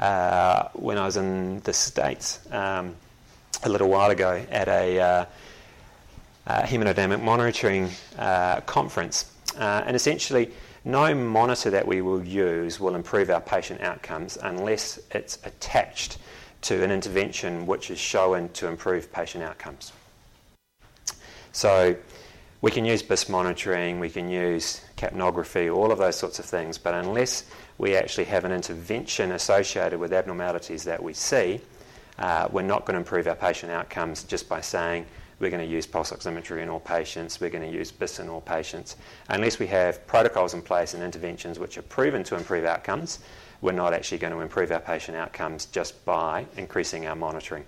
uh, 0.00 0.68
when 0.72 0.96
I 0.96 1.04
was 1.04 1.18
in 1.18 1.60
the 1.60 1.74
States 1.74 2.40
um, 2.50 2.96
a 3.62 3.68
little 3.68 3.88
while 3.88 4.10
ago 4.10 4.42
at 4.50 4.68
a 4.68 5.00
uh, 5.00 5.26
hemodynamic 6.62 7.22
monitoring 7.22 7.90
uh, 8.18 8.60
conference. 8.62 9.30
Uh, 9.58 9.82
and 9.86 9.94
essentially, 9.94 10.50
no 10.84 11.14
monitor 11.14 11.68
that 11.70 11.86
we 11.86 12.00
will 12.00 12.24
use 12.24 12.80
will 12.80 12.94
improve 12.94 13.28
our 13.28 13.40
patient 13.40 13.82
outcomes 13.82 14.38
unless 14.42 14.98
it's 15.10 15.38
attached 15.44 16.16
to 16.62 16.82
an 16.82 16.90
intervention 16.90 17.66
which 17.66 17.90
is 17.90 17.98
shown 17.98 18.48
to 18.50 18.66
improve 18.66 19.12
patient 19.12 19.44
outcomes. 19.44 19.92
So 21.52 21.96
we 22.62 22.70
can 22.70 22.84
use 22.84 23.02
BIS 23.02 23.28
monitoring, 23.28 24.00
we 24.00 24.10
can 24.10 24.28
use 24.28 24.82
capnography, 24.96 25.74
all 25.74 25.90
of 25.90 25.98
those 25.98 26.16
sorts 26.16 26.38
of 26.38 26.44
things, 26.44 26.78
but 26.78 26.94
unless 26.94 27.44
we 27.78 27.96
actually 27.96 28.24
have 28.24 28.44
an 28.44 28.52
intervention 28.52 29.32
associated 29.32 29.98
with 29.98 30.12
abnormalities 30.12 30.84
that 30.84 31.02
we 31.02 31.14
see, 31.14 31.60
uh, 32.18 32.46
we're 32.52 32.62
not 32.62 32.84
going 32.84 32.94
to 32.94 32.98
improve 32.98 33.26
our 33.26 33.34
patient 33.34 33.72
outcomes 33.72 34.24
just 34.24 34.48
by 34.48 34.60
saying 34.60 35.06
we're 35.38 35.50
going 35.50 35.66
to 35.66 35.72
use 35.72 35.86
pulse 35.86 36.12
oximetry 36.12 36.62
in 36.62 36.68
all 36.68 36.80
patients, 36.80 37.40
we're 37.40 37.48
going 37.48 37.68
to 37.68 37.76
use 37.76 37.90
BIS 37.90 38.20
in 38.20 38.28
all 38.28 38.42
patients. 38.42 38.96
Unless 39.30 39.58
we 39.58 39.66
have 39.68 40.06
protocols 40.06 40.52
in 40.52 40.60
place 40.60 40.92
and 40.92 41.02
interventions 41.02 41.58
which 41.58 41.78
are 41.78 41.82
proven 41.82 42.22
to 42.24 42.36
improve 42.36 42.66
outcomes, 42.66 43.20
we're 43.62 43.72
not 43.72 43.94
actually 43.94 44.18
going 44.18 44.32
to 44.34 44.40
improve 44.40 44.70
our 44.70 44.80
patient 44.80 45.16
outcomes 45.16 45.64
just 45.66 46.04
by 46.04 46.46
increasing 46.58 47.06
our 47.06 47.16
monitoring. 47.16 47.64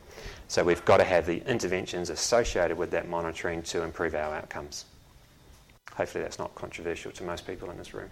So 0.52 0.62
we've 0.62 0.84
got 0.84 0.98
to 0.98 1.04
have 1.04 1.24
the 1.24 1.42
interventions 1.50 2.10
associated 2.10 2.76
with 2.76 2.90
that 2.90 3.08
monitoring 3.08 3.62
to 3.62 3.84
improve 3.84 4.14
our 4.14 4.34
outcomes. 4.34 4.84
Hopefully, 5.94 6.22
that's 6.22 6.38
not 6.38 6.54
controversial 6.54 7.10
to 7.12 7.24
most 7.24 7.46
people 7.46 7.70
in 7.70 7.78
this 7.78 7.94
room. 7.94 8.10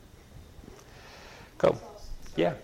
Cool. 1.58 1.78
Yeah. 2.36 2.54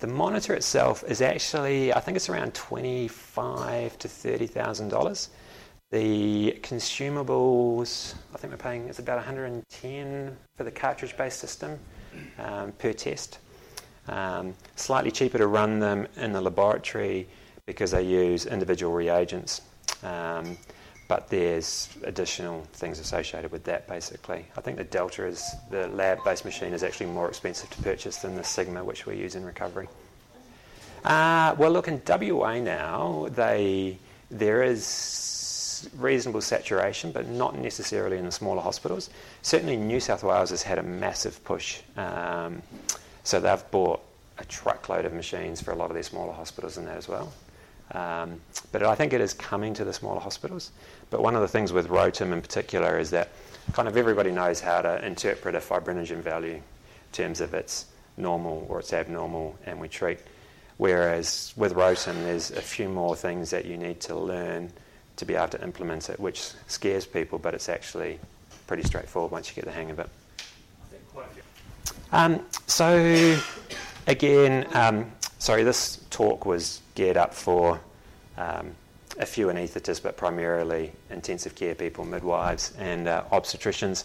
The 0.00 0.06
monitor 0.06 0.52
itself 0.52 1.02
is 1.08 1.22
actually, 1.22 1.94
I 1.94 2.00
think 2.00 2.16
it's 2.16 2.28
around 2.28 2.52
twenty-five 2.52 3.98
to 4.00 4.08
thirty 4.08 4.46
thousand 4.46 4.90
dollars. 4.90 5.30
The 5.90 6.58
consumables, 6.60 8.14
I 8.34 8.36
think 8.36 8.52
we're 8.52 8.58
paying, 8.58 8.90
it's 8.90 8.98
about 8.98 9.16
110 9.16 10.36
for 10.56 10.64
the 10.64 10.70
cartridge-based 10.70 11.38
system 11.38 11.78
um, 12.38 12.72
per 12.72 12.92
test. 12.92 13.38
Um, 14.12 14.54
slightly 14.76 15.10
cheaper 15.10 15.38
to 15.38 15.46
run 15.46 15.78
them 15.78 16.06
in 16.16 16.32
the 16.32 16.40
laboratory 16.40 17.26
because 17.64 17.92
they 17.92 18.02
use 18.02 18.44
individual 18.44 18.92
reagents. 18.92 19.62
Um, 20.02 20.58
but 21.08 21.28
there's 21.28 21.88
additional 22.04 22.66
things 22.74 22.98
associated 22.98 23.50
with 23.50 23.64
that 23.64 23.88
basically. 23.88 24.44
I 24.56 24.60
think 24.60 24.76
the 24.76 24.84
Delta 24.84 25.26
is 25.26 25.42
the 25.70 25.88
lab 25.88 26.22
based 26.24 26.44
machine 26.44 26.74
is 26.74 26.82
actually 26.82 27.06
more 27.06 27.28
expensive 27.28 27.70
to 27.70 27.82
purchase 27.82 28.18
than 28.18 28.36
the 28.36 28.44
Sigma, 28.44 28.84
which 28.84 29.06
we 29.06 29.16
use 29.16 29.34
in 29.34 29.44
recovery. 29.44 29.88
Uh, 31.04 31.54
well, 31.58 31.70
look, 31.70 31.88
in 31.88 32.00
WA 32.06 32.58
now, 32.58 33.28
they, 33.30 33.98
there 34.30 34.62
is 34.62 35.88
reasonable 35.96 36.40
saturation, 36.40 37.12
but 37.12 37.28
not 37.28 37.58
necessarily 37.58 38.18
in 38.18 38.26
the 38.26 38.32
smaller 38.32 38.60
hospitals. 38.60 39.10
Certainly, 39.40 39.78
New 39.78 40.00
South 40.00 40.22
Wales 40.22 40.50
has 40.50 40.62
had 40.62 40.78
a 40.78 40.82
massive 40.82 41.42
push. 41.44 41.80
Um, 41.96 42.62
so 43.24 43.40
they've 43.40 43.70
bought 43.70 44.02
a 44.38 44.44
truckload 44.44 45.04
of 45.04 45.12
machines 45.12 45.60
for 45.60 45.72
a 45.72 45.76
lot 45.76 45.90
of 45.90 45.94
their 45.94 46.02
smaller 46.02 46.32
hospitals 46.32 46.76
and 46.76 46.86
that 46.86 46.96
as 46.96 47.08
well. 47.08 47.32
Um, 47.92 48.40
but 48.72 48.82
I 48.82 48.94
think 48.94 49.12
it 49.12 49.20
is 49.20 49.34
coming 49.34 49.74
to 49.74 49.84
the 49.84 49.92
smaller 49.92 50.20
hospitals. 50.20 50.72
But 51.10 51.22
one 51.22 51.34
of 51.34 51.42
the 51.42 51.48
things 51.48 51.72
with 51.72 51.88
Rotem 51.88 52.32
in 52.32 52.40
particular 52.40 52.98
is 52.98 53.10
that 53.10 53.28
kind 53.72 53.86
of 53.86 53.96
everybody 53.96 54.30
knows 54.30 54.60
how 54.60 54.80
to 54.82 55.04
interpret 55.04 55.54
a 55.54 55.58
fibrinogen 55.58 56.22
value 56.22 56.54
in 56.54 56.62
terms 57.12 57.40
of 57.40 57.54
its 57.54 57.86
normal 58.16 58.66
or 58.68 58.80
its 58.80 58.92
abnormal, 58.92 59.56
and 59.66 59.80
we 59.80 59.88
treat. 59.88 60.18
Whereas 60.78 61.52
with 61.56 61.74
Rotem, 61.74 62.14
there's 62.24 62.50
a 62.50 62.62
few 62.62 62.88
more 62.88 63.14
things 63.14 63.50
that 63.50 63.66
you 63.66 63.76
need 63.76 64.00
to 64.00 64.16
learn 64.16 64.72
to 65.16 65.24
be 65.24 65.34
able 65.34 65.48
to 65.48 65.62
implement 65.62 66.08
it, 66.08 66.18
which 66.18 66.50
scares 66.66 67.06
people, 67.06 67.38
but 67.38 67.54
it's 67.54 67.68
actually 67.68 68.18
pretty 68.66 68.82
straightforward 68.82 69.30
once 69.30 69.48
you 69.48 69.54
get 69.54 69.66
the 69.66 69.70
hang 69.70 69.90
of 69.90 69.98
it. 69.98 70.08
Um, 72.12 72.40
so, 72.66 73.38
again, 74.06 74.66
um, 74.74 75.10
sorry, 75.38 75.62
this 75.62 76.04
talk 76.10 76.44
was 76.44 76.80
geared 76.94 77.16
up 77.16 77.32
for 77.34 77.80
um, 78.36 78.74
a 79.18 79.26
few 79.26 79.46
anaesthetists, 79.46 80.02
but 80.02 80.16
primarily 80.16 80.92
intensive 81.10 81.54
care 81.54 81.74
people, 81.74 82.04
midwives, 82.04 82.72
and 82.78 83.08
uh, 83.08 83.24
obstetricians. 83.32 84.04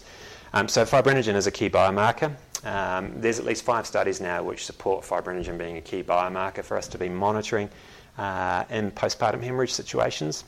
Um, 0.52 0.68
so, 0.68 0.84
fibrinogen 0.84 1.34
is 1.34 1.46
a 1.46 1.50
key 1.50 1.68
biomarker. 1.68 2.34
Um, 2.64 3.12
there's 3.20 3.38
at 3.38 3.44
least 3.44 3.62
five 3.62 3.86
studies 3.86 4.20
now 4.20 4.42
which 4.42 4.64
support 4.64 5.04
fibrinogen 5.04 5.58
being 5.58 5.76
a 5.76 5.80
key 5.80 6.02
biomarker 6.02 6.64
for 6.64 6.76
us 6.76 6.88
to 6.88 6.98
be 6.98 7.08
monitoring 7.08 7.68
uh, 8.16 8.64
in 8.70 8.90
postpartum 8.90 9.42
hemorrhage 9.42 9.72
situations. 9.72 10.44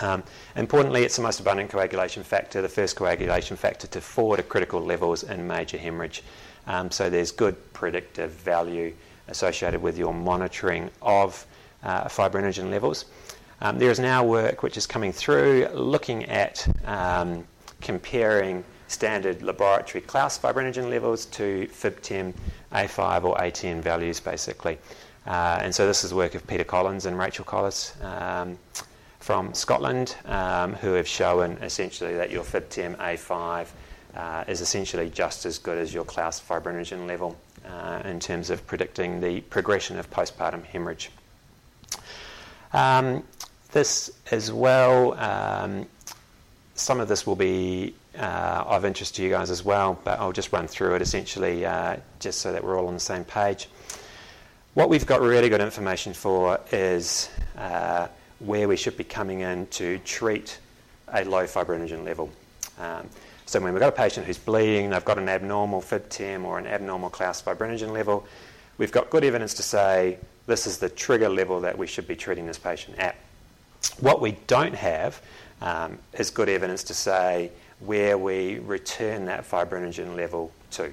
Um, 0.00 0.22
importantly, 0.56 1.04
it's 1.04 1.16
the 1.16 1.22
most 1.22 1.40
abundant 1.40 1.70
coagulation 1.70 2.22
factor, 2.22 2.62
the 2.62 2.68
first 2.68 2.96
coagulation 2.96 3.56
factor 3.56 3.86
to 3.88 4.00
fall 4.00 4.36
to 4.36 4.42
critical 4.42 4.80
levels 4.80 5.22
in 5.22 5.46
major 5.46 5.76
hemorrhage. 5.76 6.22
Um, 6.66 6.90
so 6.90 7.10
there's 7.10 7.32
good 7.32 7.72
predictive 7.72 8.30
value 8.30 8.94
associated 9.28 9.82
with 9.82 9.98
your 9.98 10.14
monitoring 10.14 10.90
of 11.02 11.46
uh, 11.82 12.04
fibrinogen 12.04 12.70
levels. 12.70 13.06
Um, 13.60 13.78
there 13.78 13.90
is 13.90 14.00
now 14.00 14.24
work 14.24 14.62
which 14.62 14.76
is 14.76 14.86
coming 14.86 15.12
through 15.12 15.68
looking 15.72 16.24
at 16.24 16.66
um, 16.86 17.46
comparing 17.80 18.64
standard 18.88 19.42
laboratory 19.42 20.02
Clauss 20.02 20.38
fibrinogen 20.38 20.90
levels 20.90 21.26
to 21.26 21.66
FibTem 21.68 22.34
A5 22.72 23.24
or 23.24 23.36
A10 23.36 23.80
values, 23.80 24.20
basically. 24.20 24.78
Uh, 25.26 25.58
and 25.62 25.74
so 25.74 25.86
this 25.86 26.04
is 26.04 26.12
work 26.12 26.34
of 26.34 26.46
Peter 26.46 26.64
Collins 26.64 27.06
and 27.06 27.18
Rachel 27.18 27.44
Collis 27.44 27.94
um, 28.02 28.58
from 29.22 29.54
Scotland, 29.54 30.16
um, 30.24 30.72
who 30.74 30.94
have 30.94 31.06
shown 31.06 31.52
essentially 31.62 32.14
that 32.14 32.30
your 32.32 32.42
FibTem 32.42 32.96
A5 32.96 33.68
uh, 34.16 34.44
is 34.48 34.60
essentially 34.60 35.08
just 35.10 35.46
as 35.46 35.58
good 35.58 35.78
as 35.78 35.94
your 35.94 36.04
Clauss 36.04 36.40
fibrinogen 36.40 37.06
level 37.06 37.36
uh, 37.64 38.02
in 38.04 38.18
terms 38.18 38.50
of 38.50 38.66
predicting 38.66 39.20
the 39.20 39.40
progression 39.42 39.96
of 39.96 40.10
postpartum 40.10 40.64
hemorrhage. 40.64 41.10
Um, 42.72 43.22
this 43.70 44.10
as 44.32 44.52
well, 44.52 45.14
um, 45.14 45.86
some 46.74 46.98
of 46.98 47.06
this 47.06 47.24
will 47.24 47.36
be 47.36 47.94
uh, 48.18 48.64
of 48.66 48.84
interest 48.84 49.14
to 49.16 49.22
you 49.22 49.30
guys 49.30 49.50
as 49.50 49.64
well, 49.64 50.00
but 50.02 50.18
I'll 50.18 50.32
just 50.32 50.52
run 50.52 50.66
through 50.66 50.96
it 50.96 51.02
essentially 51.02 51.64
uh, 51.64 51.96
just 52.18 52.40
so 52.40 52.52
that 52.52 52.64
we're 52.64 52.76
all 52.76 52.88
on 52.88 52.94
the 52.94 53.00
same 53.00 53.24
page. 53.24 53.68
What 54.74 54.88
we've 54.88 55.06
got 55.06 55.20
really 55.20 55.48
good 55.48 55.60
information 55.60 56.12
for 56.12 56.58
is 56.72 57.30
uh, 57.56 58.08
where 58.44 58.68
we 58.68 58.76
should 58.76 58.96
be 58.96 59.04
coming 59.04 59.40
in 59.40 59.66
to 59.68 59.98
treat 59.98 60.58
a 61.12 61.24
low 61.24 61.44
fibrinogen 61.44 62.04
level. 62.04 62.30
Um, 62.78 63.08
so 63.46 63.60
when 63.60 63.72
we've 63.72 63.80
got 63.80 63.88
a 63.88 63.96
patient 63.96 64.26
who's 64.26 64.38
bleeding, 64.38 64.90
they've 64.90 65.04
got 65.04 65.18
an 65.18 65.28
abnormal 65.28 65.82
FibTem 65.82 66.44
or 66.44 66.58
an 66.58 66.66
abnormal 66.66 67.10
Clauss 67.10 67.42
fibrinogen 67.42 67.92
level, 67.92 68.26
we've 68.78 68.92
got 68.92 69.10
good 69.10 69.24
evidence 69.24 69.54
to 69.54 69.62
say 69.62 70.18
this 70.46 70.66
is 70.66 70.78
the 70.78 70.88
trigger 70.88 71.28
level 71.28 71.60
that 71.60 71.76
we 71.76 71.86
should 71.86 72.08
be 72.08 72.16
treating 72.16 72.46
this 72.46 72.58
patient 72.58 72.98
at. 72.98 73.16
What 74.00 74.20
we 74.20 74.32
don't 74.46 74.74
have 74.74 75.20
um, 75.60 75.98
is 76.14 76.30
good 76.30 76.48
evidence 76.48 76.82
to 76.84 76.94
say 76.94 77.50
where 77.80 78.16
we 78.16 78.58
return 78.60 79.26
that 79.26 79.48
fibrinogen 79.48 80.16
level 80.16 80.52
to. 80.72 80.92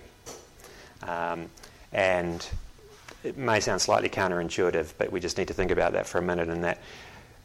Um, 1.03 1.49
and 1.93 2.45
it 3.23 3.37
may 3.37 3.59
sound 3.59 3.81
slightly 3.81 4.09
counterintuitive, 4.09 4.93
but 4.97 5.11
we 5.11 5.19
just 5.19 5.37
need 5.37 5.47
to 5.47 5.53
think 5.53 5.71
about 5.71 5.93
that 5.93 6.07
for 6.07 6.17
a 6.17 6.21
minute 6.21 6.49
and 6.49 6.63
that 6.63 6.79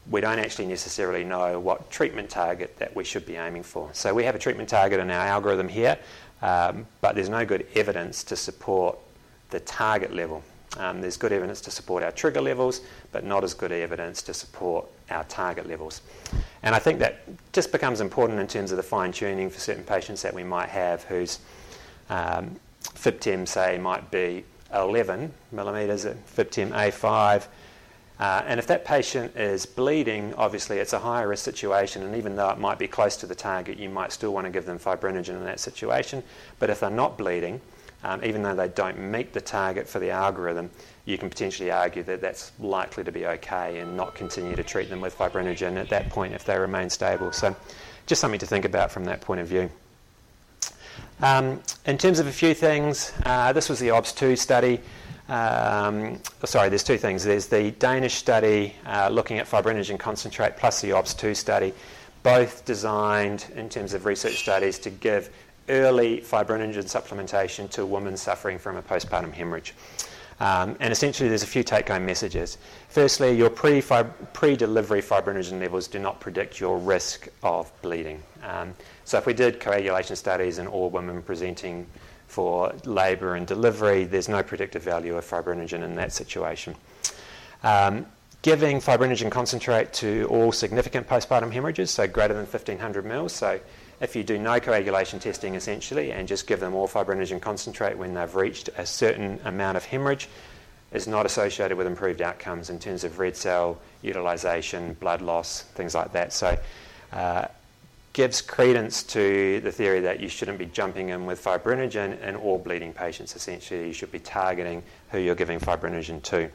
we 0.09 0.21
don't 0.21 0.39
actually 0.39 0.67
necessarily 0.67 1.23
know 1.23 1.59
what 1.59 1.89
treatment 1.89 2.29
target 2.29 2.77
that 2.77 2.95
we 2.95 3.03
should 3.03 3.25
be 3.25 3.35
aiming 3.35 3.63
for. 3.63 3.89
So 3.93 4.13
we 4.13 4.23
have 4.23 4.35
a 4.35 4.39
treatment 4.39 4.69
target 4.69 4.99
in 4.99 5.09
our 5.09 5.25
algorithm 5.25 5.67
here, 5.67 5.97
um, 6.41 6.85
but 7.01 7.15
there's 7.15 7.29
no 7.29 7.45
good 7.45 7.65
evidence 7.75 8.23
to 8.25 8.35
support 8.35 8.97
the 9.49 9.59
target 9.61 10.13
level. 10.13 10.43
Um, 10.77 11.01
there's 11.01 11.17
good 11.17 11.31
evidence 11.31 11.61
to 11.61 11.71
support 11.71 12.03
our 12.03 12.11
trigger 12.11 12.41
levels, 12.41 12.81
but 13.11 13.23
not 13.23 13.43
as 13.43 13.53
good 13.53 13.71
evidence 13.71 14.21
to 14.23 14.33
support 14.33 14.85
our 15.09 15.23
target 15.25 15.67
levels. 15.67 16.01
And 16.63 16.75
I 16.75 16.79
think 16.79 16.99
that 16.99 17.21
just 17.53 17.71
becomes 17.71 18.01
important 18.01 18.39
in 18.39 18.47
terms 18.47 18.71
of 18.71 18.77
the 18.77 18.83
fine 18.83 19.11
tuning 19.11 19.49
for 19.49 19.59
certain 19.59 19.83
patients 19.83 20.21
that 20.23 20.33
we 20.33 20.43
might 20.43 20.69
have 20.69 21.03
whose 21.03 21.39
um, 22.09 22.57
FibTem, 22.81 23.47
say, 23.47 23.77
might 23.77 24.11
be 24.11 24.43
11 24.73 25.31
millimetres 25.51 26.05
at 26.05 26.17
FibTem 26.27 26.71
A5. 26.71 27.47
Uh, 28.19 28.43
and 28.45 28.59
if 28.59 28.67
that 28.67 28.85
patient 28.85 29.35
is 29.35 29.65
bleeding, 29.65 30.33
obviously 30.35 30.77
it's 30.77 30.93
a 30.93 30.99
higher 30.99 31.27
risk 31.27 31.43
situation, 31.43 32.01
and 32.03 32.15
even 32.15 32.35
though 32.35 32.49
it 32.49 32.57
might 32.57 32.79
be 32.79 32.87
close 32.87 33.17
to 33.17 33.25
the 33.25 33.35
target, 33.35 33.77
you 33.77 33.89
might 33.89 34.11
still 34.11 34.33
want 34.33 34.45
to 34.45 34.51
give 34.51 34.65
them 34.65 34.79
fibrinogen 34.79 35.29
in 35.29 35.43
that 35.43 35.59
situation. 35.59 36.23
But 36.59 36.69
if 36.69 36.79
they're 36.79 36.89
not 36.89 37.17
bleeding, 37.17 37.59
um, 38.03 38.23
even 38.23 38.43
though 38.43 38.55
they 38.55 38.69
don't 38.69 38.99
meet 38.99 39.33
the 39.33 39.41
target 39.41 39.87
for 39.87 39.99
the 39.99 40.11
algorithm, 40.11 40.69
you 41.05 41.17
can 41.17 41.29
potentially 41.29 41.71
argue 41.71 42.03
that 42.03 42.21
that's 42.21 42.51
likely 42.59 43.03
to 43.03 43.11
be 43.11 43.25
okay 43.25 43.79
and 43.79 43.97
not 43.97 44.15
continue 44.15 44.55
to 44.55 44.63
treat 44.63 44.89
them 44.89 45.01
with 45.01 45.17
fibrinogen 45.17 45.75
at 45.75 45.89
that 45.89 46.09
point 46.09 46.33
if 46.33 46.45
they 46.45 46.57
remain 46.57 46.89
stable. 46.89 47.31
So, 47.31 47.55
just 48.05 48.21
something 48.21 48.39
to 48.39 48.45
think 48.45 48.63
about 48.63 48.91
from 48.91 49.05
that 49.05 49.21
point 49.21 49.41
of 49.41 49.47
view. 49.47 49.69
Um, 51.21 51.61
in 51.85 51.97
terms 51.97 52.19
of 52.19 52.27
a 52.27 52.31
few 52.31 52.53
things, 52.53 53.11
uh, 53.25 53.51
this 53.53 53.69
was 53.69 53.79
the 53.79 53.87
OBS2 53.89 54.37
study. 54.37 54.81
Um, 55.27 56.19
sorry, 56.43 56.69
there's 56.69 56.83
two 56.83 56.97
things. 56.97 57.23
There's 57.23 57.47
the 57.47 57.71
Danish 57.71 58.15
study 58.15 58.75
uh, 58.85 59.09
looking 59.09 59.39
at 59.39 59.47
fibrinogen 59.47 59.97
concentrate 59.97 60.55
plus 60.57 60.81
the 60.81 60.91
OBS2 60.91 61.35
study, 61.35 61.73
both 62.21 62.63
designed 62.65 63.47
in 63.55 63.69
terms 63.69 63.93
of 63.93 64.05
research 64.05 64.37
studies 64.37 64.77
to 64.79 64.89
give 64.89 65.29
early 65.67 66.21
fibrinogen 66.21 66.83
supplementation 66.83 67.69
to 67.71 67.85
women 67.85 68.15
suffering 68.15 68.59
from 68.59 68.77
a 68.77 68.83
postpartum 68.83 69.33
hemorrhage. 69.33 69.73
Um, 70.39 70.75
and 70.81 70.91
essentially, 70.91 71.29
there's 71.29 71.43
a 71.43 71.47
few 71.47 71.63
take 71.63 71.87
home 71.87 72.05
messages. 72.05 72.57
Firstly, 72.89 73.35
your 73.35 73.49
pre 73.49 73.79
delivery 73.79 75.01
fibrinogen 75.01 75.59
levels 75.61 75.87
do 75.87 75.97
not 75.97 76.19
predict 76.19 76.59
your 76.59 76.77
risk 76.77 77.29
of 77.41 77.71
bleeding. 77.81 78.21
Um, 78.43 78.75
so, 79.05 79.17
if 79.17 79.25
we 79.25 79.33
did 79.33 79.61
coagulation 79.61 80.15
studies 80.17 80.57
in 80.57 80.67
all 80.67 80.89
women 80.89 81.21
presenting 81.21 81.87
for 82.35 82.75
labour 82.83 83.35
and 83.35 83.47
delivery, 83.47 84.03
there's 84.03 84.27
no 84.27 84.43
predictive 84.43 84.83
value 84.83 85.15
of 85.15 85.23
fibrinogen 85.23 85.83
in 85.83 85.95
that 85.95 86.11
situation. 86.11 86.75
Um, 87.63 88.05
giving 88.41 88.81
fibrinogen 88.81 89.31
concentrate 89.31 89.93
to 89.93 90.27
all 90.29 90.51
significant 90.51 91.07
postpartum 91.07 91.49
hemorrhages, 91.49 91.91
so 91.91 92.07
greater 92.07 92.33
than 92.33 92.43
1500 92.43 93.05
mils, 93.05 93.31
so 93.31 93.57
if 94.01 94.17
you 94.17 94.23
do 94.25 94.37
no 94.37 94.59
coagulation 94.59 95.17
testing 95.17 95.55
essentially 95.55 96.11
and 96.11 96.27
just 96.27 96.45
give 96.45 96.59
them 96.59 96.75
all 96.75 96.89
fibrinogen 96.89 97.39
concentrate 97.39 97.97
when 97.97 98.13
they've 98.13 98.35
reached 98.35 98.69
a 98.77 98.85
certain 98.85 99.39
amount 99.45 99.77
of 99.77 99.85
hemorrhage, 99.85 100.27
is 100.91 101.07
not 101.07 101.25
associated 101.25 101.77
with 101.77 101.87
improved 101.87 102.21
outcomes 102.21 102.69
in 102.69 102.79
terms 102.79 103.05
of 103.05 103.17
red 103.17 103.37
cell 103.37 103.79
utilization, 104.01 104.93
blood 104.95 105.21
loss, 105.21 105.61
things 105.61 105.95
like 105.95 106.11
that. 106.11 106.33
So, 106.33 106.59
uh, 107.13 107.47
gives 108.15 108.41
credence 108.41 109.03
to 109.03 109.59
the 109.59 109.71
theory 109.73 109.99
that 109.99 110.21
you 110.21 110.29
shouldn't 110.29 110.57
be 110.57 110.65
jumping 110.67 111.09
in 111.09 111.25
with 111.25 111.43
fibrinogen 111.43 112.17
in 112.21 112.33
all 112.37 112.57
bleeding 112.57 112.93
patients. 112.93 113.35
Essentially, 113.35 113.87
you 113.87 113.91
should 113.91 114.09
be 114.09 114.19
targeting 114.19 114.81
who 115.11 115.19
you're 115.19 115.35
giving 115.35 115.59
fibrinogen 115.59 116.23
to. 116.23 116.49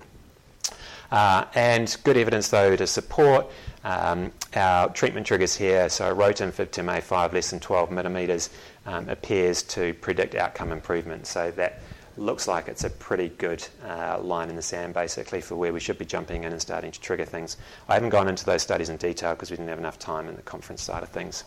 Uh, 1.11 1.45
and 1.55 1.99
good 2.03 2.17
evidence, 2.17 2.49
though, 2.49 2.75
to 2.77 2.87
support 2.87 3.47
um, 3.85 4.33
our 4.55 4.89
treatment 4.89 5.27
triggers 5.27 5.55
here. 5.55 5.91
So, 5.91 6.17
Rotem 6.17 6.51
FibTem 6.51 6.99
A5 6.99 7.35
less 7.35 7.51
than 7.51 7.61
12 7.61 7.91
millimetres 7.91 8.49
um, 8.87 9.11
appears 9.11 9.63
to 9.65 9.93
predict 9.93 10.35
outcome 10.35 10.73
improvement. 10.73 11.27
So, 11.27 11.51
that 11.51 11.83
looks 12.21 12.47
like 12.47 12.69
it's 12.69 12.85
a 12.85 12.91
pretty 12.91 13.31
good 13.39 13.67
uh, 13.85 14.21
line 14.21 14.51
in 14.51 14.57
the 14.57 14.63
sand, 14.63 14.95
basically, 14.95 15.41
for 15.41 15.57
where 15.57 15.73
we 15.73 15.81
should 15.81 15.99
be 15.99 16.05
jumping 16.05 16.45
in 16.45 16.53
and 16.53 16.61
starting 16.61 16.93
to 16.93 17.01
trigger 17.01 17.25
things. 17.25 17.57
I 17.89 17.95
haven't 17.95 18.11
gone 18.11 18.29
into 18.29 18.45
those 18.45 18.63
studies 18.63 18.89
in 18.89 18.99
detail 18.99 19.35
because 19.35 19.51
we 19.51 19.57
didn't 19.57 19.71
have 19.71 19.79
enough 19.79 19.99
time 19.99 20.29
in 20.29 20.37
the 20.37 20.43
conference 20.43 20.83
side 20.83 21.03
of 21.03 21.09
things. 21.09 21.45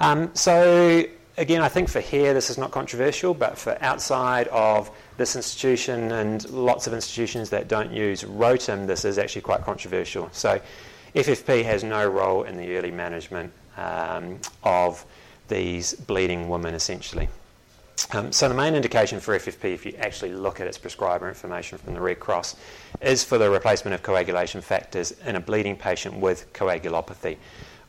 Um, 0.00 0.34
so, 0.34 1.04
again, 1.36 1.60
I 1.60 1.68
think 1.68 1.88
for 1.88 2.00
here 2.00 2.32
this 2.32 2.50
is 2.50 2.58
not 2.58 2.70
controversial, 2.70 3.34
but 3.34 3.58
for 3.58 3.76
outside 3.82 4.48
of 4.48 4.90
this 5.16 5.36
institution 5.36 6.12
and 6.12 6.48
lots 6.50 6.86
of 6.86 6.94
institutions 6.94 7.50
that 7.50 7.68
don't 7.68 7.92
use 7.92 8.22
Rotem, 8.22 8.86
this 8.86 9.04
is 9.04 9.18
actually 9.18 9.42
quite 9.42 9.62
controversial. 9.62 10.30
So, 10.32 10.60
FFP 11.14 11.64
has 11.64 11.84
no 11.84 12.06
role 12.08 12.44
in 12.44 12.56
the 12.56 12.76
early 12.76 12.90
management 12.90 13.52
um, 13.76 14.38
of 14.62 15.04
these 15.48 15.94
bleeding 15.94 16.48
women, 16.48 16.74
essentially. 16.74 17.28
Um, 18.12 18.32
so 18.32 18.48
the 18.48 18.54
main 18.54 18.74
indication 18.74 19.20
for 19.20 19.36
FFP, 19.36 19.74
if 19.74 19.84
you 19.84 19.92
actually 19.98 20.32
look 20.32 20.60
at 20.60 20.66
its 20.66 20.78
prescriber 20.78 21.28
information 21.28 21.78
from 21.78 21.94
the 21.94 22.00
Red 22.00 22.20
Cross, 22.20 22.56
is 23.00 23.24
for 23.24 23.38
the 23.38 23.50
replacement 23.50 23.94
of 23.94 24.02
coagulation 24.02 24.60
factors 24.60 25.12
in 25.24 25.36
a 25.36 25.40
bleeding 25.40 25.76
patient 25.76 26.16
with 26.16 26.52
coagulopathy 26.52 27.36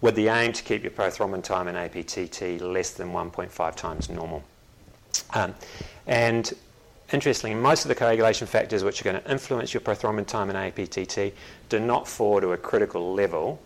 with 0.02 0.16
the 0.16 0.30
aim 0.30 0.54
to 0.54 0.64
keep 0.64 0.84
your 0.84 0.92
prothrombin 0.92 1.44
time 1.44 1.68
in 1.68 1.76
APTT 1.76 2.62
less 2.62 2.92
than 2.92 3.12
1.5 3.12 3.76
times 3.76 4.10
normal. 4.10 4.44
Um, 5.34 5.54
and 6.08 6.54
interestingly, 7.12 7.60
most 7.60 7.84
of 7.84 7.90
the 7.90 7.96
coagulation 7.96 8.48
factors 8.48 8.84
which 8.84 9.02
are 9.02 9.04
going 9.04 9.22
to 9.22 9.32
influence 9.32 9.74
your 9.74 9.82
prothrombin 9.82 10.26
time 10.26 10.50
in 10.50 10.56
APTT 10.56 11.34
do 11.68 11.80
not 11.80 12.08
fall 12.08 12.40
to 12.40 12.54
a 12.54 12.58
critical 12.58 13.14
level, 13.14 13.62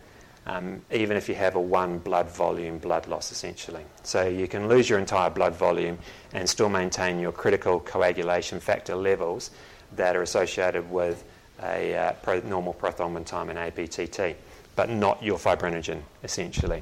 um, 0.45 0.81
even 0.91 1.17
if 1.17 1.29
you 1.29 1.35
have 1.35 1.55
a 1.55 1.61
one 1.61 1.99
blood 1.99 2.29
volume 2.29 2.77
blood 2.77 3.07
loss, 3.07 3.31
essentially. 3.31 3.83
So 4.03 4.27
you 4.27 4.47
can 4.47 4.67
lose 4.67 4.89
your 4.89 4.99
entire 4.99 5.29
blood 5.29 5.55
volume 5.55 5.97
and 6.33 6.49
still 6.49 6.69
maintain 6.69 7.19
your 7.19 7.31
critical 7.31 7.79
coagulation 7.79 8.59
factor 8.59 8.95
levels 8.95 9.51
that 9.95 10.15
are 10.15 10.21
associated 10.21 10.89
with 10.89 11.23
a 11.61 11.95
uh, 11.95 12.11
pro- 12.23 12.41
normal 12.41 12.73
prothrombin 12.73 13.25
time 13.25 13.49
in 13.49 13.57
APTT 13.57 14.35
but 14.75 14.89
not 14.89 15.21
your 15.21 15.37
fibrinogen, 15.37 16.01
essentially. 16.23 16.81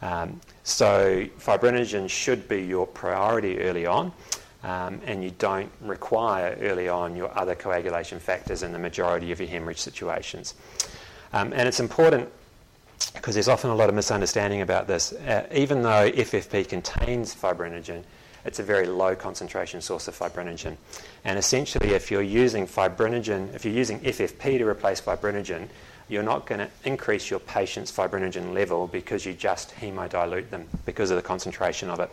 Um, 0.00 0.40
so 0.64 1.26
fibrinogen 1.38 2.08
should 2.08 2.48
be 2.48 2.62
your 2.62 2.86
priority 2.86 3.60
early 3.60 3.86
on, 3.86 4.12
um, 4.64 5.00
and 5.06 5.22
you 5.22 5.30
don't 5.38 5.70
require 5.80 6.56
early 6.60 6.88
on 6.88 7.16
your 7.16 7.36
other 7.36 7.54
coagulation 7.54 8.18
factors 8.18 8.62
in 8.62 8.72
the 8.72 8.78
majority 8.78 9.32
of 9.32 9.40
your 9.40 9.48
hemorrhage 9.48 9.80
situations. 9.80 10.54
Um, 11.32 11.52
and 11.52 11.66
it's 11.66 11.80
important 11.80 12.28
because 13.10 13.34
there's 13.34 13.48
often 13.48 13.70
a 13.70 13.74
lot 13.74 13.88
of 13.88 13.94
misunderstanding 13.94 14.60
about 14.60 14.86
this. 14.86 15.12
Uh, 15.12 15.46
even 15.54 15.82
though 15.82 16.10
FFP 16.10 16.68
contains 16.68 17.34
fibrinogen, 17.34 18.04
it's 18.44 18.58
a 18.58 18.62
very 18.62 18.86
low 18.86 19.14
concentration 19.14 19.80
source 19.80 20.08
of 20.08 20.18
fibrinogen. 20.18 20.76
And 21.24 21.38
essentially, 21.38 21.90
if 21.90 22.10
you're 22.10 22.22
using 22.22 22.66
fibrinogen, 22.66 23.54
if 23.54 23.64
you're 23.64 23.74
using 23.74 24.00
FFP 24.00 24.58
to 24.58 24.66
replace 24.66 25.00
fibrinogen, 25.00 25.68
you're 26.08 26.22
not 26.22 26.46
going 26.46 26.58
to 26.58 26.68
increase 26.84 27.30
your 27.30 27.40
patient's 27.40 27.92
fibrinogen 27.92 28.52
level 28.52 28.86
because 28.86 29.24
you 29.24 29.32
just 29.32 29.70
hemodilute 29.76 30.50
them 30.50 30.66
because 30.84 31.10
of 31.10 31.16
the 31.16 31.22
concentration 31.22 31.88
of 31.88 32.00
it. 32.00 32.10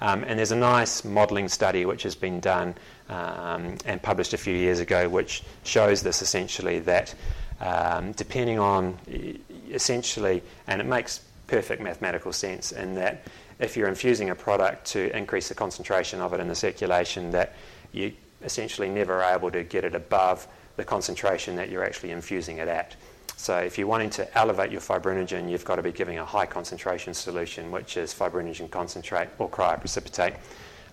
Um, 0.00 0.24
and 0.24 0.38
there's 0.38 0.52
a 0.52 0.56
nice 0.56 1.04
modelling 1.04 1.48
study 1.48 1.84
which 1.84 2.04
has 2.04 2.14
been 2.14 2.40
done 2.40 2.74
um, 3.08 3.76
and 3.84 4.00
published 4.00 4.32
a 4.32 4.38
few 4.38 4.54
years 4.54 4.78
ago 4.80 5.08
which 5.08 5.42
shows 5.64 6.02
this 6.02 6.22
essentially 6.22 6.78
that 6.80 7.14
um, 7.60 8.12
depending 8.12 8.58
on 8.60 8.96
essentially, 9.72 10.42
and 10.66 10.80
it 10.80 10.86
makes 10.86 11.20
perfect 11.46 11.82
mathematical 11.82 12.32
sense 12.32 12.72
in 12.72 12.94
that 12.94 13.22
if 13.58 13.76
you're 13.76 13.88
infusing 13.88 14.30
a 14.30 14.34
product 14.34 14.86
to 14.86 15.16
increase 15.16 15.48
the 15.48 15.54
concentration 15.54 16.20
of 16.20 16.32
it 16.32 16.40
in 16.40 16.48
the 16.48 16.54
circulation, 16.54 17.30
that 17.32 17.54
you 17.92 18.12
essentially 18.42 18.88
never 18.88 19.22
are 19.22 19.34
able 19.34 19.50
to 19.50 19.64
get 19.64 19.84
it 19.84 19.94
above 19.94 20.46
the 20.76 20.84
concentration 20.84 21.56
that 21.56 21.70
you're 21.70 21.84
actually 21.84 22.12
infusing 22.12 22.58
it 22.58 22.68
at. 22.68 22.94
So 23.36 23.56
if 23.56 23.78
you're 23.78 23.86
wanting 23.86 24.10
to 24.10 24.38
elevate 24.38 24.70
your 24.70 24.80
fibrinogen, 24.80 25.50
you've 25.50 25.64
got 25.64 25.76
to 25.76 25.82
be 25.82 25.92
giving 25.92 26.18
a 26.18 26.24
high 26.24 26.46
concentration 26.46 27.14
solution, 27.14 27.70
which 27.70 27.96
is 27.96 28.12
fibrinogen 28.12 28.70
concentrate 28.70 29.28
or 29.38 29.48
cryoprecipitate. 29.48 30.36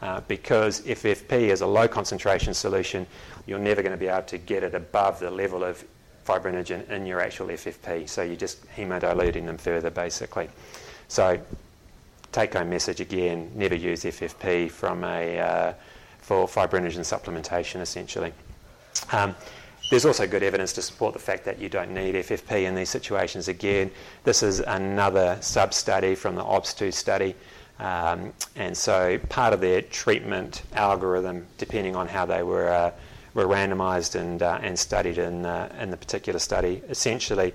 Uh, 0.02 0.22
because 0.28 0.82
FFP 0.82 1.32
is 1.32 1.62
a 1.62 1.66
low 1.66 1.88
concentration 1.88 2.54
solution, 2.54 3.08
you're 3.48 3.60
never 3.60 3.82
going 3.82 3.92
to 3.92 3.98
be 3.98 4.08
able 4.08 4.22
to 4.24 4.38
get 4.38 4.64
it 4.64 4.76
above 4.76 5.20
the 5.20 5.32
level 5.32 5.64
of 5.64 5.84
fibrinogen 6.26 6.90
in 6.90 7.06
your 7.06 7.22
actual 7.22 7.48
FFP. 7.48 8.10
So 8.10 8.24
you're 8.24 8.36
just 8.36 8.66
hemodiluting 8.76 9.46
them 9.46 9.58
further, 9.58 9.90
basically. 9.90 10.50
So 11.08 11.40
take 12.32 12.54
home 12.54 12.70
message 12.70 13.00
again: 13.00 13.52
never 13.56 13.76
use 13.76 14.04
FFP 14.04 14.72
from 14.72 15.04
a 15.04 15.40
uh, 15.40 15.74
for 16.20 16.48
fibrinogen 16.48 17.02
supplementation, 17.02 17.82
essentially. 17.82 18.34
Um, 19.12 19.36
there's 19.92 20.06
also 20.06 20.26
good 20.26 20.42
evidence 20.42 20.74
to 20.74 20.82
support 20.82 21.14
the 21.14 21.20
fact 21.20 21.46
that 21.46 21.60
you 21.60 21.70
don't 21.70 21.94
need 21.94 22.16
FFP 22.16 22.64
in 22.64 22.74
these 22.74 22.90
situations. 22.90 23.48
Again, 23.48 23.92
this 24.24 24.42
is 24.42 24.60
another 24.60 25.38
sub 25.42 25.76
study 25.76 26.16
from 26.16 26.34
the 26.34 26.44
OBS2 26.44 26.92
study 26.92 27.36
Um, 27.80 28.32
and 28.56 28.76
so 28.78 29.18
part 29.30 29.54
of 29.54 29.60
their 29.60 29.82
treatment 29.82 30.64
algorithm, 30.74 31.46
depending 31.58 31.96
on 31.96 32.08
how 32.08 32.26
they 32.26 32.42
were, 32.42 32.70
uh, 32.70 32.92
were 33.36 33.46
randomised 33.46 34.16
and, 34.20 34.42
uh, 34.42 34.58
and 34.64 34.80
studied 34.80 35.20
in, 35.20 35.46
uh, 35.46 35.72
in 35.80 35.92
the 35.92 35.98
particular 35.98 36.40
study, 36.40 36.82
essentially 36.90 37.54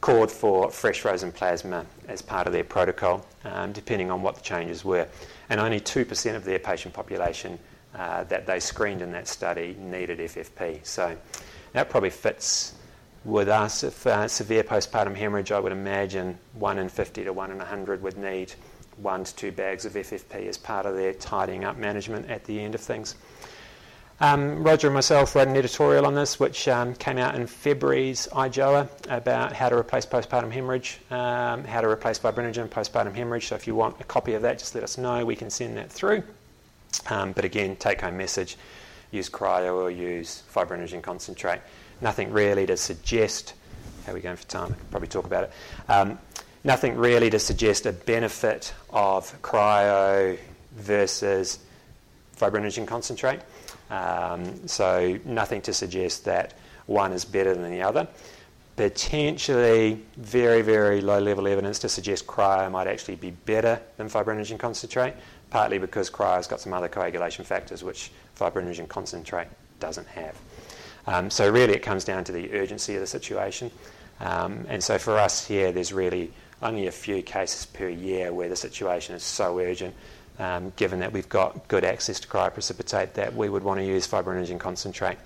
called 0.00 0.30
for 0.30 0.70
fresh 0.70 1.00
frozen 1.00 1.32
plasma 1.32 1.84
as 2.08 2.22
part 2.22 2.46
of 2.46 2.52
their 2.52 2.64
protocol, 2.64 3.26
um, 3.44 3.72
depending 3.72 4.10
on 4.10 4.22
what 4.22 4.36
the 4.36 4.40
changes 4.40 4.84
were. 4.84 5.06
And 5.50 5.60
only 5.60 5.80
2% 5.80 6.36
of 6.36 6.44
their 6.44 6.58
patient 6.58 6.94
population 6.94 7.58
uh, 7.94 8.24
that 8.24 8.46
they 8.46 8.60
screened 8.60 9.02
in 9.02 9.10
that 9.12 9.26
study 9.26 9.76
needed 9.80 10.18
FFP. 10.18 10.86
So 10.86 11.16
that 11.72 11.90
probably 11.90 12.10
fits 12.10 12.74
with 13.24 13.48
us. 13.48 13.82
If 13.82 14.06
uh, 14.06 14.28
severe 14.28 14.62
postpartum 14.62 15.16
hemorrhage, 15.16 15.50
I 15.50 15.58
would 15.58 15.72
imagine 15.72 16.38
1 16.54 16.78
in 16.78 16.88
50 16.88 17.24
to 17.24 17.32
1 17.32 17.50
in 17.50 17.58
100 17.58 18.02
would 18.02 18.16
need 18.16 18.54
one 18.98 19.24
to 19.24 19.34
two 19.34 19.52
bags 19.52 19.84
of 19.84 19.94
FFP 19.94 20.46
as 20.46 20.56
part 20.56 20.86
of 20.86 20.94
their 20.94 21.12
tidying 21.12 21.64
up 21.64 21.76
management 21.76 22.30
at 22.30 22.44
the 22.44 22.60
end 22.60 22.74
of 22.74 22.80
things. 22.80 23.16
Um, 24.18 24.64
Roger 24.64 24.86
and 24.86 24.94
myself 24.94 25.34
wrote 25.34 25.48
an 25.48 25.56
editorial 25.56 26.06
on 26.06 26.14
this, 26.14 26.40
which 26.40 26.68
um, 26.68 26.94
came 26.94 27.18
out 27.18 27.34
in 27.34 27.46
February's 27.46 28.28
IJOA 28.32 28.88
about 29.10 29.52
how 29.52 29.68
to 29.68 29.76
replace 29.76 30.06
postpartum 30.06 30.50
hemorrhage, 30.50 30.98
um, 31.10 31.64
how 31.64 31.82
to 31.82 31.88
replace 31.88 32.18
fibrinogen 32.18 32.68
postpartum 32.68 33.14
hemorrhage. 33.14 33.48
So 33.48 33.56
if 33.56 33.66
you 33.66 33.74
want 33.74 34.00
a 34.00 34.04
copy 34.04 34.32
of 34.32 34.42
that, 34.42 34.58
just 34.58 34.74
let 34.74 34.84
us 34.84 34.96
know. 34.96 35.24
We 35.26 35.36
can 35.36 35.50
send 35.50 35.76
that 35.76 35.92
through. 35.92 36.22
Um, 37.10 37.32
but 37.32 37.44
again, 37.44 37.76
take 37.76 38.00
home 38.00 38.16
message 38.16 38.56
use 39.10 39.28
cryo 39.28 39.74
or 39.74 39.90
use 39.90 40.42
fibrinogen 40.52 41.02
concentrate. 41.02 41.60
Nothing 42.00 42.32
really 42.32 42.66
to 42.66 42.76
suggest. 42.76 43.54
How 44.04 44.12
are 44.12 44.14
we 44.14 44.20
going 44.20 44.36
for 44.36 44.46
time? 44.46 44.72
I 44.72 44.74
could 44.74 44.90
probably 44.90 45.08
talk 45.08 45.26
about 45.26 45.44
it. 45.44 45.52
Um, 45.88 46.18
nothing 46.64 46.96
really 46.96 47.30
to 47.30 47.38
suggest 47.38 47.86
a 47.86 47.92
benefit 47.92 48.72
of 48.90 49.40
cryo 49.42 50.38
versus 50.74 51.58
fibrinogen 52.36 52.86
concentrate. 52.86 53.40
Um, 53.90 54.66
so 54.66 55.18
nothing 55.24 55.62
to 55.62 55.72
suggest 55.72 56.24
that 56.24 56.54
one 56.86 57.12
is 57.12 57.24
better 57.24 57.54
than 57.54 57.70
the 57.70 57.82
other. 57.82 58.08
Potentially 58.76 60.02
very, 60.16 60.62
very 60.62 61.00
low 61.00 61.18
level 61.18 61.46
evidence 61.46 61.78
to 61.80 61.88
suggest 61.88 62.26
cryo 62.26 62.70
might 62.70 62.86
actually 62.86 63.16
be 63.16 63.30
better 63.30 63.80
than 63.96 64.08
fibrinogen 64.08 64.58
concentrate, 64.58 65.14
partly 65.50 65.78
because 65.78 66.10
cryo's 66.10 66.46
got 66.46 66.60
some 66.60 66.72
other 66.72 66.88
coagulation 66.88 67.44
factors 67.44 67.82
which 67.82 68.10
fibrinogen 68.38 68.88
concentrate 68.88 69.48
doesn't 69.80 70.06
have. 70.08 70.36
Um, 71.06 71.30
so 71.30 71.50
really 71.50 71.74
it 71.74 71.82
comes 71.82 72.04
down 72.04 72.24
to 72.24 72.32
the 72.32 72.52
urgency 72.52 72.94
of 72.94 73.00
the 73.00 73.06
situation. 73.06 73.70
Um, 74.20 74.66
and 74.68 74.82
so 74.82 74.98
for 74.98 75.18
us 75.18 75.46
here, 75.46 75.72
there's 75.72 75.92
really 75.92 76.32
only 76.62 76.86
a 76.86 76.92
few 76.92 77.22
cases 77.22 77.66
per 77.66 77.88
year 77.88 78.32
where 78.32 78.48
the 78.48 78.56
situation 78.56 79.14
is 79.14 79.22
so 79.22 79.58
urgent 79.58 79.94
um, 80.38 80.72
given 80.76 81.00
that 81.00 81.12
we've 81.12 81.28
got 81.28 81.68
good 81.68 81.84
access 81.84 82.20
to 82.20 82.28
cryoprecipitate, 82.28 83.14
that 83.14 83.34
we 83.34 83.48
would 83.48 83.62
want 83.62 83.80
to 83.80 83.86
use 83.86 84.06
fibrinogen 84.06 84.58
concentrate. 84.58 85.18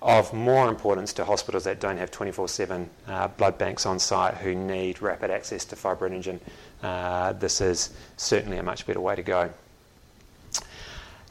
Of 0.00 0.32
more 0.32 0.68
importance 0.68 1.12
to 1.14 1.24
hospitals 1.24 1.62
that 1.64 1.78
don't 1.78 1.96
have 1.98 2.10
24 2.10 2.48
7 2.48 2.90
uh, 3.06 3.28
blood 3.28 3.56
banks 3.56 3.86
on 3.86 4.00
site 4.00 4.34
who 4.34 4.54
need 4.54 5.00
rapid 5.00 5.30
access 5.30 5.64
to 5.66 5.76
fibrinogen, 5.76 6.40
uh, 6.82 7.34
this 7.34 7.60
is 7.60 7.90
certainly 8.16 8.58
a 8.58 8.62
much 8.62 8.84
better 8.84 9.00
way 9.00 9.14
to 9.14 9.22
go. 9.22 9.50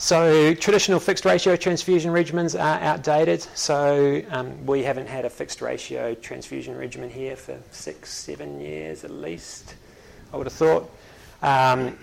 So, 0.01 0.55
traditional 0.55 0.99
fixed 0.99 1.25
ratio 1.25 1.55
transfusion 1.55 2.11
regimens 2.11 2.59
are 2.59 2.79
outdated. 2.79 3.41
So, 3.53 4.23
um, 4.31 4.65
we 4.65 4.81
haven't 4.81 5.07
had 5.07 5.25
a 5.25 5.29
fixed 5.29 5.61
ratio 5.61 6.15
transfusion 6.15 6.75
regimen 6.75 7.07
here 7.07 7.35
for 7.35 7.59
six, 7.69 8.11
seven 8.11 8.59
years 8.59 9.03
at 9.03 9.11
least, 9.11 9.75
I 10.33 10.37
would 10.37 10.47
have 10.47 10.53
thought. 10.53 10.89
Um, 11.43 11.99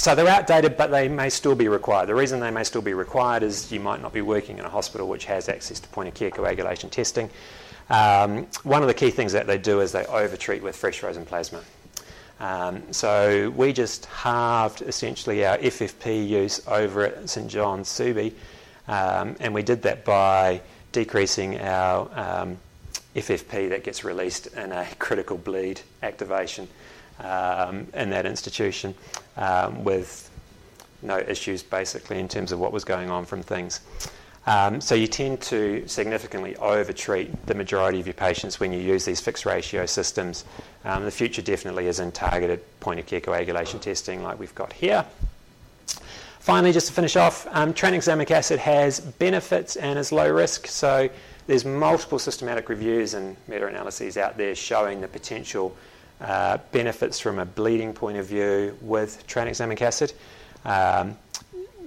so 0.00 0.14
they're 0.14 0.28
outdated, 0.28 0.78
but 0.78 0.90
they 0.90 1.08
may 1.08 1.28
still 1.28 1.54
be 1.54 1.68
required. 1.68 2.08
The 2.08 2.14
reason 2.14 2.40
they 2.40 2.50
may 2.50 2.64
still 2.64 2.80
be 2.80 2.94
required 2.94 3.42
is 3.42 3.70
you 3.70 3.80
might 3.80 4.00
not 4.00 4.14
be 4.14 4.22
working 4.22 4.58
in 4.58 4.64
a 4.64 4.68
hospital 4.70 5.06
which 5.06 5.26
has 5.26 5.46
access 5.46 5.78
to 5.78 5.88
point 5.88 6.08
of 6.08 6.14
care 6.14 6.30
coagulation 6.30 6.88
testing. 6.88 7.28
Um, 7.90 8.46
one 8.62 8.80
of 8.80 8.88
the 8.88 8.94
key 8.94 9.10
things 9.10 9.32
that 9.32 9.46
they 9.46 9.58
do 9.58 9.80
is 9.80 9.92
they 9.92 10.06
overtreat 10.06 10.62
with 10.62 10.74
fresh 10.74 11.00
frozen 11.00 11.26
plasma. 11.26 11.62
Um, 12.38 12.94
so 12.94 13.50
we 13.50 13.74
just 13.74 14.06
halved 14.06 14.80
essentially 14.80 15.44
our 15.44 15.58
FFP 15.58 16.26
use 16.26 16.66
over 16.66 17.04
at 17.04 17.28
St 17.28 17.48
John's 17.48 17.90
Subi, 17.90 18.32
um, 18.88 19.36
and 19.38 19.52
we 19.52 19.62
did 19.62 19.82
that 19.82 20.06
by 20.06 20.62
decreasing 20.92 21.60
our 21.60 22.08
um, 22.18 22.56
FFP 23.14 23.68
that 23.68 23.84
gets 23.84 24.02
released 24.02 24.46
in 24.46 24.72
a 24.72 24.86
critical 24.98 25.36
bleed 25.36 25.82
activation 26.02 26.68
um, 27.22 27.86
in 27.94 28.10
that 28.10 28.26
institution 28.26 28.94
um, 29.36 29.84
with 29.84 30.30
no 31.02 31.18
issues 31.18 31.62
basically 31.62 32.18
in 32.18 32.28
terms 32.28 32.52
of 32.52 32.58
what 32.58 32.72
was 32.72 32.84
going 32.84 33.10
on 33.10 33.24
from 33.24 33.42
things. 33.42 33.80
Um, 34.46 34.80
so 34.80 34.94
you 34.94 35.06
tend 35.06 35.42
to 35.42 35.86
significantly 35.86 36.56
overtreat 36.56 37.46
the 37.46 37.54
majority 37.54 38.00
of 38.00 38.06
your 38.06 38.14
patients 38.14 38.58
when 38.58 38.72
you 38.72 38.80
use 38.80 39.04
these 39.04 39.20
fixed 39.20 39.44
ratio 39.44 39.86
systems. 39.86 40.44
Um, 40.84 41.04
the 41.04 41.10
future 41.10 41.42
definitely 41.42 41.86
is 41.86 42.00
in 42.00 42.10
targeted 42.10 42.60
point 42.80 43.00
of 43.00 43.06
care 43.06 43.20
coagulation 43.20 43.80
testing 43.80 44.22
like 44.22 44.38
we've 44.38 44.54
got 44.54 44.72
here. 44.72 45.04
Finally, 46.40 46.72
just 46.72 46.86
to 46.86 46.92
finish 46.94 47.16
off, 47.16 47.46
um, 47.50 47.74
tranexamic 47.74 48.30
acid 48.30 48.58
has 48.58 48.98
benefits 48.98 49.76
and 49.76 49.98
is 49.98 50.10
low 50.10 50.28
risk. 50.28 50.66
So 50.66 51.10
there's 51.46 51.66
multiple 51.66 52.18
systematic 52.18 52.70
reviews 52.70 53.12
and 53.12 53.36
meta-analyses 53.46 54.16
out 54.16 54.38
there 54.38 54.54
showing 54.54 55.02
the 55.02 55.08
potential 55.08 55.76
uh, 56.20 56.58
benefits 56.72 57.18
from 57.18 57.38
a 57.38 57.44
bleeding 57.44 57.92
point 57.92 58.18
of 58.18 58.26
view 58.26 58.76
with 58.80 59.26
tranexamic 59.26 59.80
acid. 59.82 60.12
Um, 60.64 61.16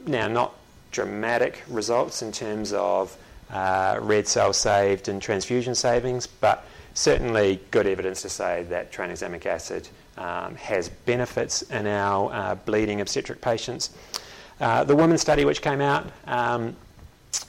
now, 0.06 0.28
not 0.28 0.56
dramatic 0.92 1.64
results 1.68 2.22
in 2.22 2.32
terms 2.32 2.74
of 2.74 3.16
uh, 3.52 4.00
red 4.02 4.28
cell 4.28 4.54
saved 4.54 5.08
and 5.08 5.22
transfusion 5.22 5.76
savings, 5.76 6.28
but 6.28 6.66
certainly 6.94 7.60
good 7.72 7.88
evidence 7.88 8.22
to 8.22 8.30
say 8.30 8.64
that 8.70 8.92
tranexamic 8.92 9.46
acid 9.46 9.88
um, 10.18 10.56
has 10.56 10.90
benefits 10.90 11.62
in 11.64 11.88
our 11.88 12.32
uh, 12.34 12.56
bleeding 12.56 13.02
obstetric 13.02 13.42
patients. 13.42 13.92
Uh, 14.60 14.84
the 14.84 14.96
women's 14.96 15.22
study, 15.22 15.46
which 15.46 15.62
came 15.62 15.82
out, 15.82 16.06
um, 16.28 16.76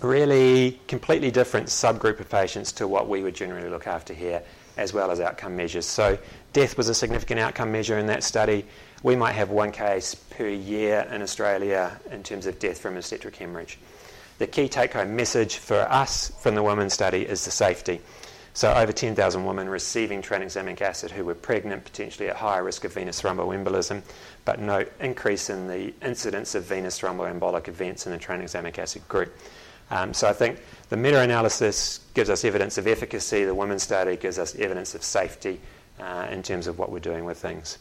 really 0.00 0.80
completely 0.88 1.30
different 1.30 1.66
subgroup 1.66 2.20
of 2.20 2.28
patients 2.28 2.72
to 2.72 2.88
what 2.88 3.08
we 3.08 3.22
would 3.22 3.34
generally 3.34 3.68
look 3.68 3.86
after 3.86 4.14
here, 4.14 4.42
as 4.76 4.92
well 4.92 5.10
as 5.10 5.20
outcome 5.20 5.56
measures. 5.56 5.86
So 5.86 6.18
Death 6.54 6.78
was 6.78 6.88
a 6.88 6.94
significant 6.94 7.40
outcome 7.40 7.72
measure 7.72 7.98
in 7.98 8.06
that 8.06 8.22
study. 8.22 8.64
We 9.02 9.16
might 9.16 9.32
have 9.32 9.50
one 9.50 9.72
case 9.72 10.14
per 10.14 10.46
year 10.46 11.00
in 11.10 11.20
Australia 11.20 11.98
in 12.12 12.22
terms 12.22 12.46
of 12.46 12.60
death 12.60 12.78
from 12.78 12.96
obstetric 12.96 13.34
hemorrhage. 13.34 13.76
The 14.38 14.46
key 14.46 14.68
take 14.68 14.92
home 14.92 15.16
message 15.16 15.56
for 15.56 15.80
us 15.80 16.30
from 16.38 16.54
the 16.54 16.62
women's 16.62 16.92
study 16.92 17.22
is 17.22 17.44
the 17.44 17.50
safety. 17.50 18.00
So, 18.52 18.72
over 18.72 18.92
10,000 18.92 19.44
women 19.44 19.68
receiving 19.68 20.22
tranexamic 20.22 20.80
acid 20.80 21.10
who 21.10 21.24
were 21.24 21.34
pregnant, 21.34 21.82
potentially 21.82 22.28
at 22.28 22.36
higher 22.36 22.62
risk 22.62 22.84
of 22.84 22.92
venous 22.92 23.20
thromboembolism, 23.20 24.02
but 24.44 24.60
no 24.60 24.86
increase 25.00 25.50
in 25.50 25.66
the 25.66 25.92
incidence 26.06 26.54
of 26.54 26.62
venous 26.62 27.00
thromboembolic 27.00 27.66
events 27.66 28.06
in 28.06 28.12
the 28.12 28.18
tranexamic 28.18 28.78
acid 28.78 29.08
group. 29.08 29.36
Um, 29.90 30.14
so, 30.14 30.28
I 30.28 30.32
think 30.32 30.60
the 30.88 30.96
meta 30.96 31.18
analysis 31.18 31.98
gives 32.14 32.30
us 32.30 32.44
evidence 32.44 32.78
of 32.78 32.86
efficacy, 32.86 33.44
the 33.44 33.56
women's 33.56 33.82
study 33.82 34.16
gives 34.16 34.38
us 34.38 34.54
evidence 34.54 34.94
of 34.94 35.02
safety, 35.02 35.60
uh, 36.00 36.26
in 36.30 36.42
terms 36.42 36.66
of 36.66 36.78
what 36.78 36.90
we're 36.90 36.98
doing 36.98 37.24
with 37.24 37.38
things. 37.38 37.78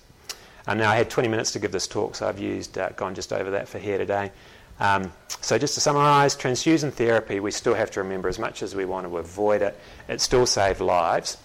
Um, 0.65 0.77
now, 0.77 0.91
I 0.91 0.95
had 0.95 1.09
20 1.09 1.27
minutes 1.27 1.51
to 1.51 1.59
give 1.59 1.71
this 1.71 1.87
talk, 1.87 2.15
so 2.15 2.27
I've 2.27 2.39
used 2.39 2.77
uh, 2.77 2.89
gone 2.91 3.15
just 3.15 3.33
over 3.33 3.51
that 3.51 3.67
for 3.67 3.79
here 3.79 3.97
today. 3.97 4.31
Um, 4.79 5.11
so, 5.41 5.57
just 5.57 5.73
to 5.75 5.81
summarise, 5.81 6.35
transfusion 6.35 6.91
therapy, 6.91 7.39
we 7.39 7.51
still 7.51 7.73
have 7.73 7.91
to 7.91 8.01
remember 8.01 8.29
as 8.29 8.39
much 8.39 8.63
as 8.63 8.75
we 8.75 8.85
want 8.85 9.05
to 9.07 9.17
avoid 9.17 9.61
it, 9.61 9.77
it 10.07 10.21
still 10.21 10.45
saves 10.45 10.79
lives. 10.79 11.37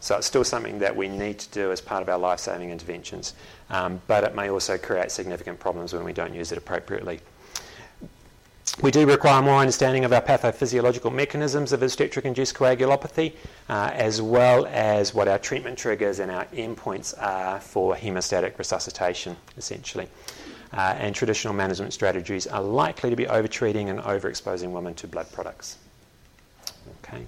So, 0.00 0.16
it's 0.16 0.26
still 0.26 0.44
something 0.44 0.80
that 0.80 0.96
we 0.96 1.08
need 1.08 1.38
to 1.38 1.50
do 1.50 1.72
as 1.72 1.80
part 1.80 2.02
of 2.02 2.08
our 2.08 2.18
life 2.18 2.40
saving 2.40 2.70
interventions, 2.70 3.34
um, 3.70 4.02
but 4.06 4.22
it 4.22 4.34
may 4.34 4.50
also 4.50 4.76
create 4.76 5.10
significant 5.10 5.58
problems 5.58 5.94
when 5.94 6.04
we 6.04 6.12
don't 6.12 6.34
use 6.34 6.52
it 6.52 6.58
appropriately. 6.58 7.20
We 8.82 8.90
do 8.90 9.06
require 9.06 9.42
more 9.42 9.60
understanding 9.60 10.04
of 10.04 10.12
our 10.12 10.20
pathophysiological 10.20 11.12
mechanisms 11.12 11.72
of 11.72 11.82
obstetric 11.82 12.24
induced 12.24 12.54
coagulopathy, 12.54 13.34
uh, 13.68 13.90
as 13.92 14.22
well 14.22 14.66
as 14.66 15.14
what 15.14 15.28
our 15.28 15.38
treatment 15.38 15.78
triggers 15.78 16.18
and 16.18 16.30
our 16.30 16.44
endpoints 16.46 17.14
are 17.20 17.60
for 17.60 17.94
hemostatic 17.94 18.58
resuscitation, 18.58 19.36
essentially. 19.56 20.08
Uh, 20.72 20.94
and 20.98 21.14
traditional 21.14 21.54
management 21.54 21.92
strategies 21.92 22.46
are 22.46 22.62
likely 22.62 23.10
to 23.10 23.16
be 23.16 23.24
overtreating 23.26 23.88
and 23.90 24.00
overexposing 24.00 24.70
women 24.70 24.94
to 24.94 25.06
blood 25.06 25.30
products. 25.32 25.78
Okay. 27.02 27.24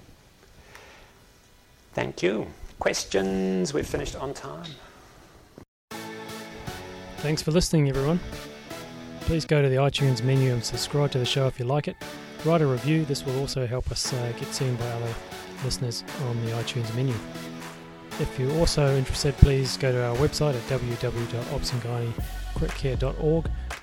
Thank 1.93 2.23
you. 2.23 2.47
Questions? 2.79 3.73
We've 3.73 3.87
finished 3.87 4.15
on 4.15 4.33
time. 4.33 4.71
Thanks 7.17 7.41
for 7.41 7.51
listening, 7.51 7.89
everyone. 7.89 8.19
Please 9.21 9.45
go 9.45 9.61
to 9.61 9.69
the 9.69 9.77
iTunes 9.77 10.23
menu 10.23 10.53
and 10.53 10.63
subscribe 10.63 11.11
to 11.11 11.19
the 11.19 11.25
show 11.25 11.47
if 11.47 11.59
you 11.59 11.65
like 11.65 11.87
it. 11.87 11.95
Write 12.43 12.61
a 12.61 12.67
review, 12.67 13.05
this 13.05 13.25
will 13.25 13.39
also 13.39 13.65
help 13.65 13.91
us 13.91 14.13
uh, 14.13 14.33
get 14.39 14.53
seen 14.53 14.75
by 14.75 14.87
other 14.87 15.13
listeners 15.63 16.03
on 16.27 16.45
the 16.45 16.51
iTunes 16.51 16.93
menu. 16.95 17.13
If 18.19 18.37
you're 18.37 18.53
also 18.59 18.95
interested, 18.95 19.35
please 19.37 19.77
go 19.77 19.91
to 19.91 20.03
our 20.03 20.15
website 20.17 20.55
at 20.55 20.79
www.obsandgynae 20.79 22.13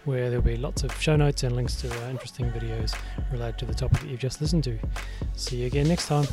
where 0.05 0.31
there'll 0.31 0.45
be 0.45 0.57
lots 0.57 0.85
of 0.85 1.01
show 1.01 1.17
notes 1.17 1.43
and 1.43 1.57
links 1.57 1.75
to 1.81 1.91
uh, 1.91 2.11
interesting 2.11 2.51
videos 2.51 2.97
related 3.33 3.59
to 3.59 3.65
the 3.65 3.75
topic 3.75 4.01
that 4.01 4.09
you've 4.09 4.21
just 4.21 4.41
listened 4.41 4.65
to. 4.65 4.79
See 5.35 5.59
you 5.59 5.67
again 5.67 5.89
next 5.89 6.07
time. 6.07 6.27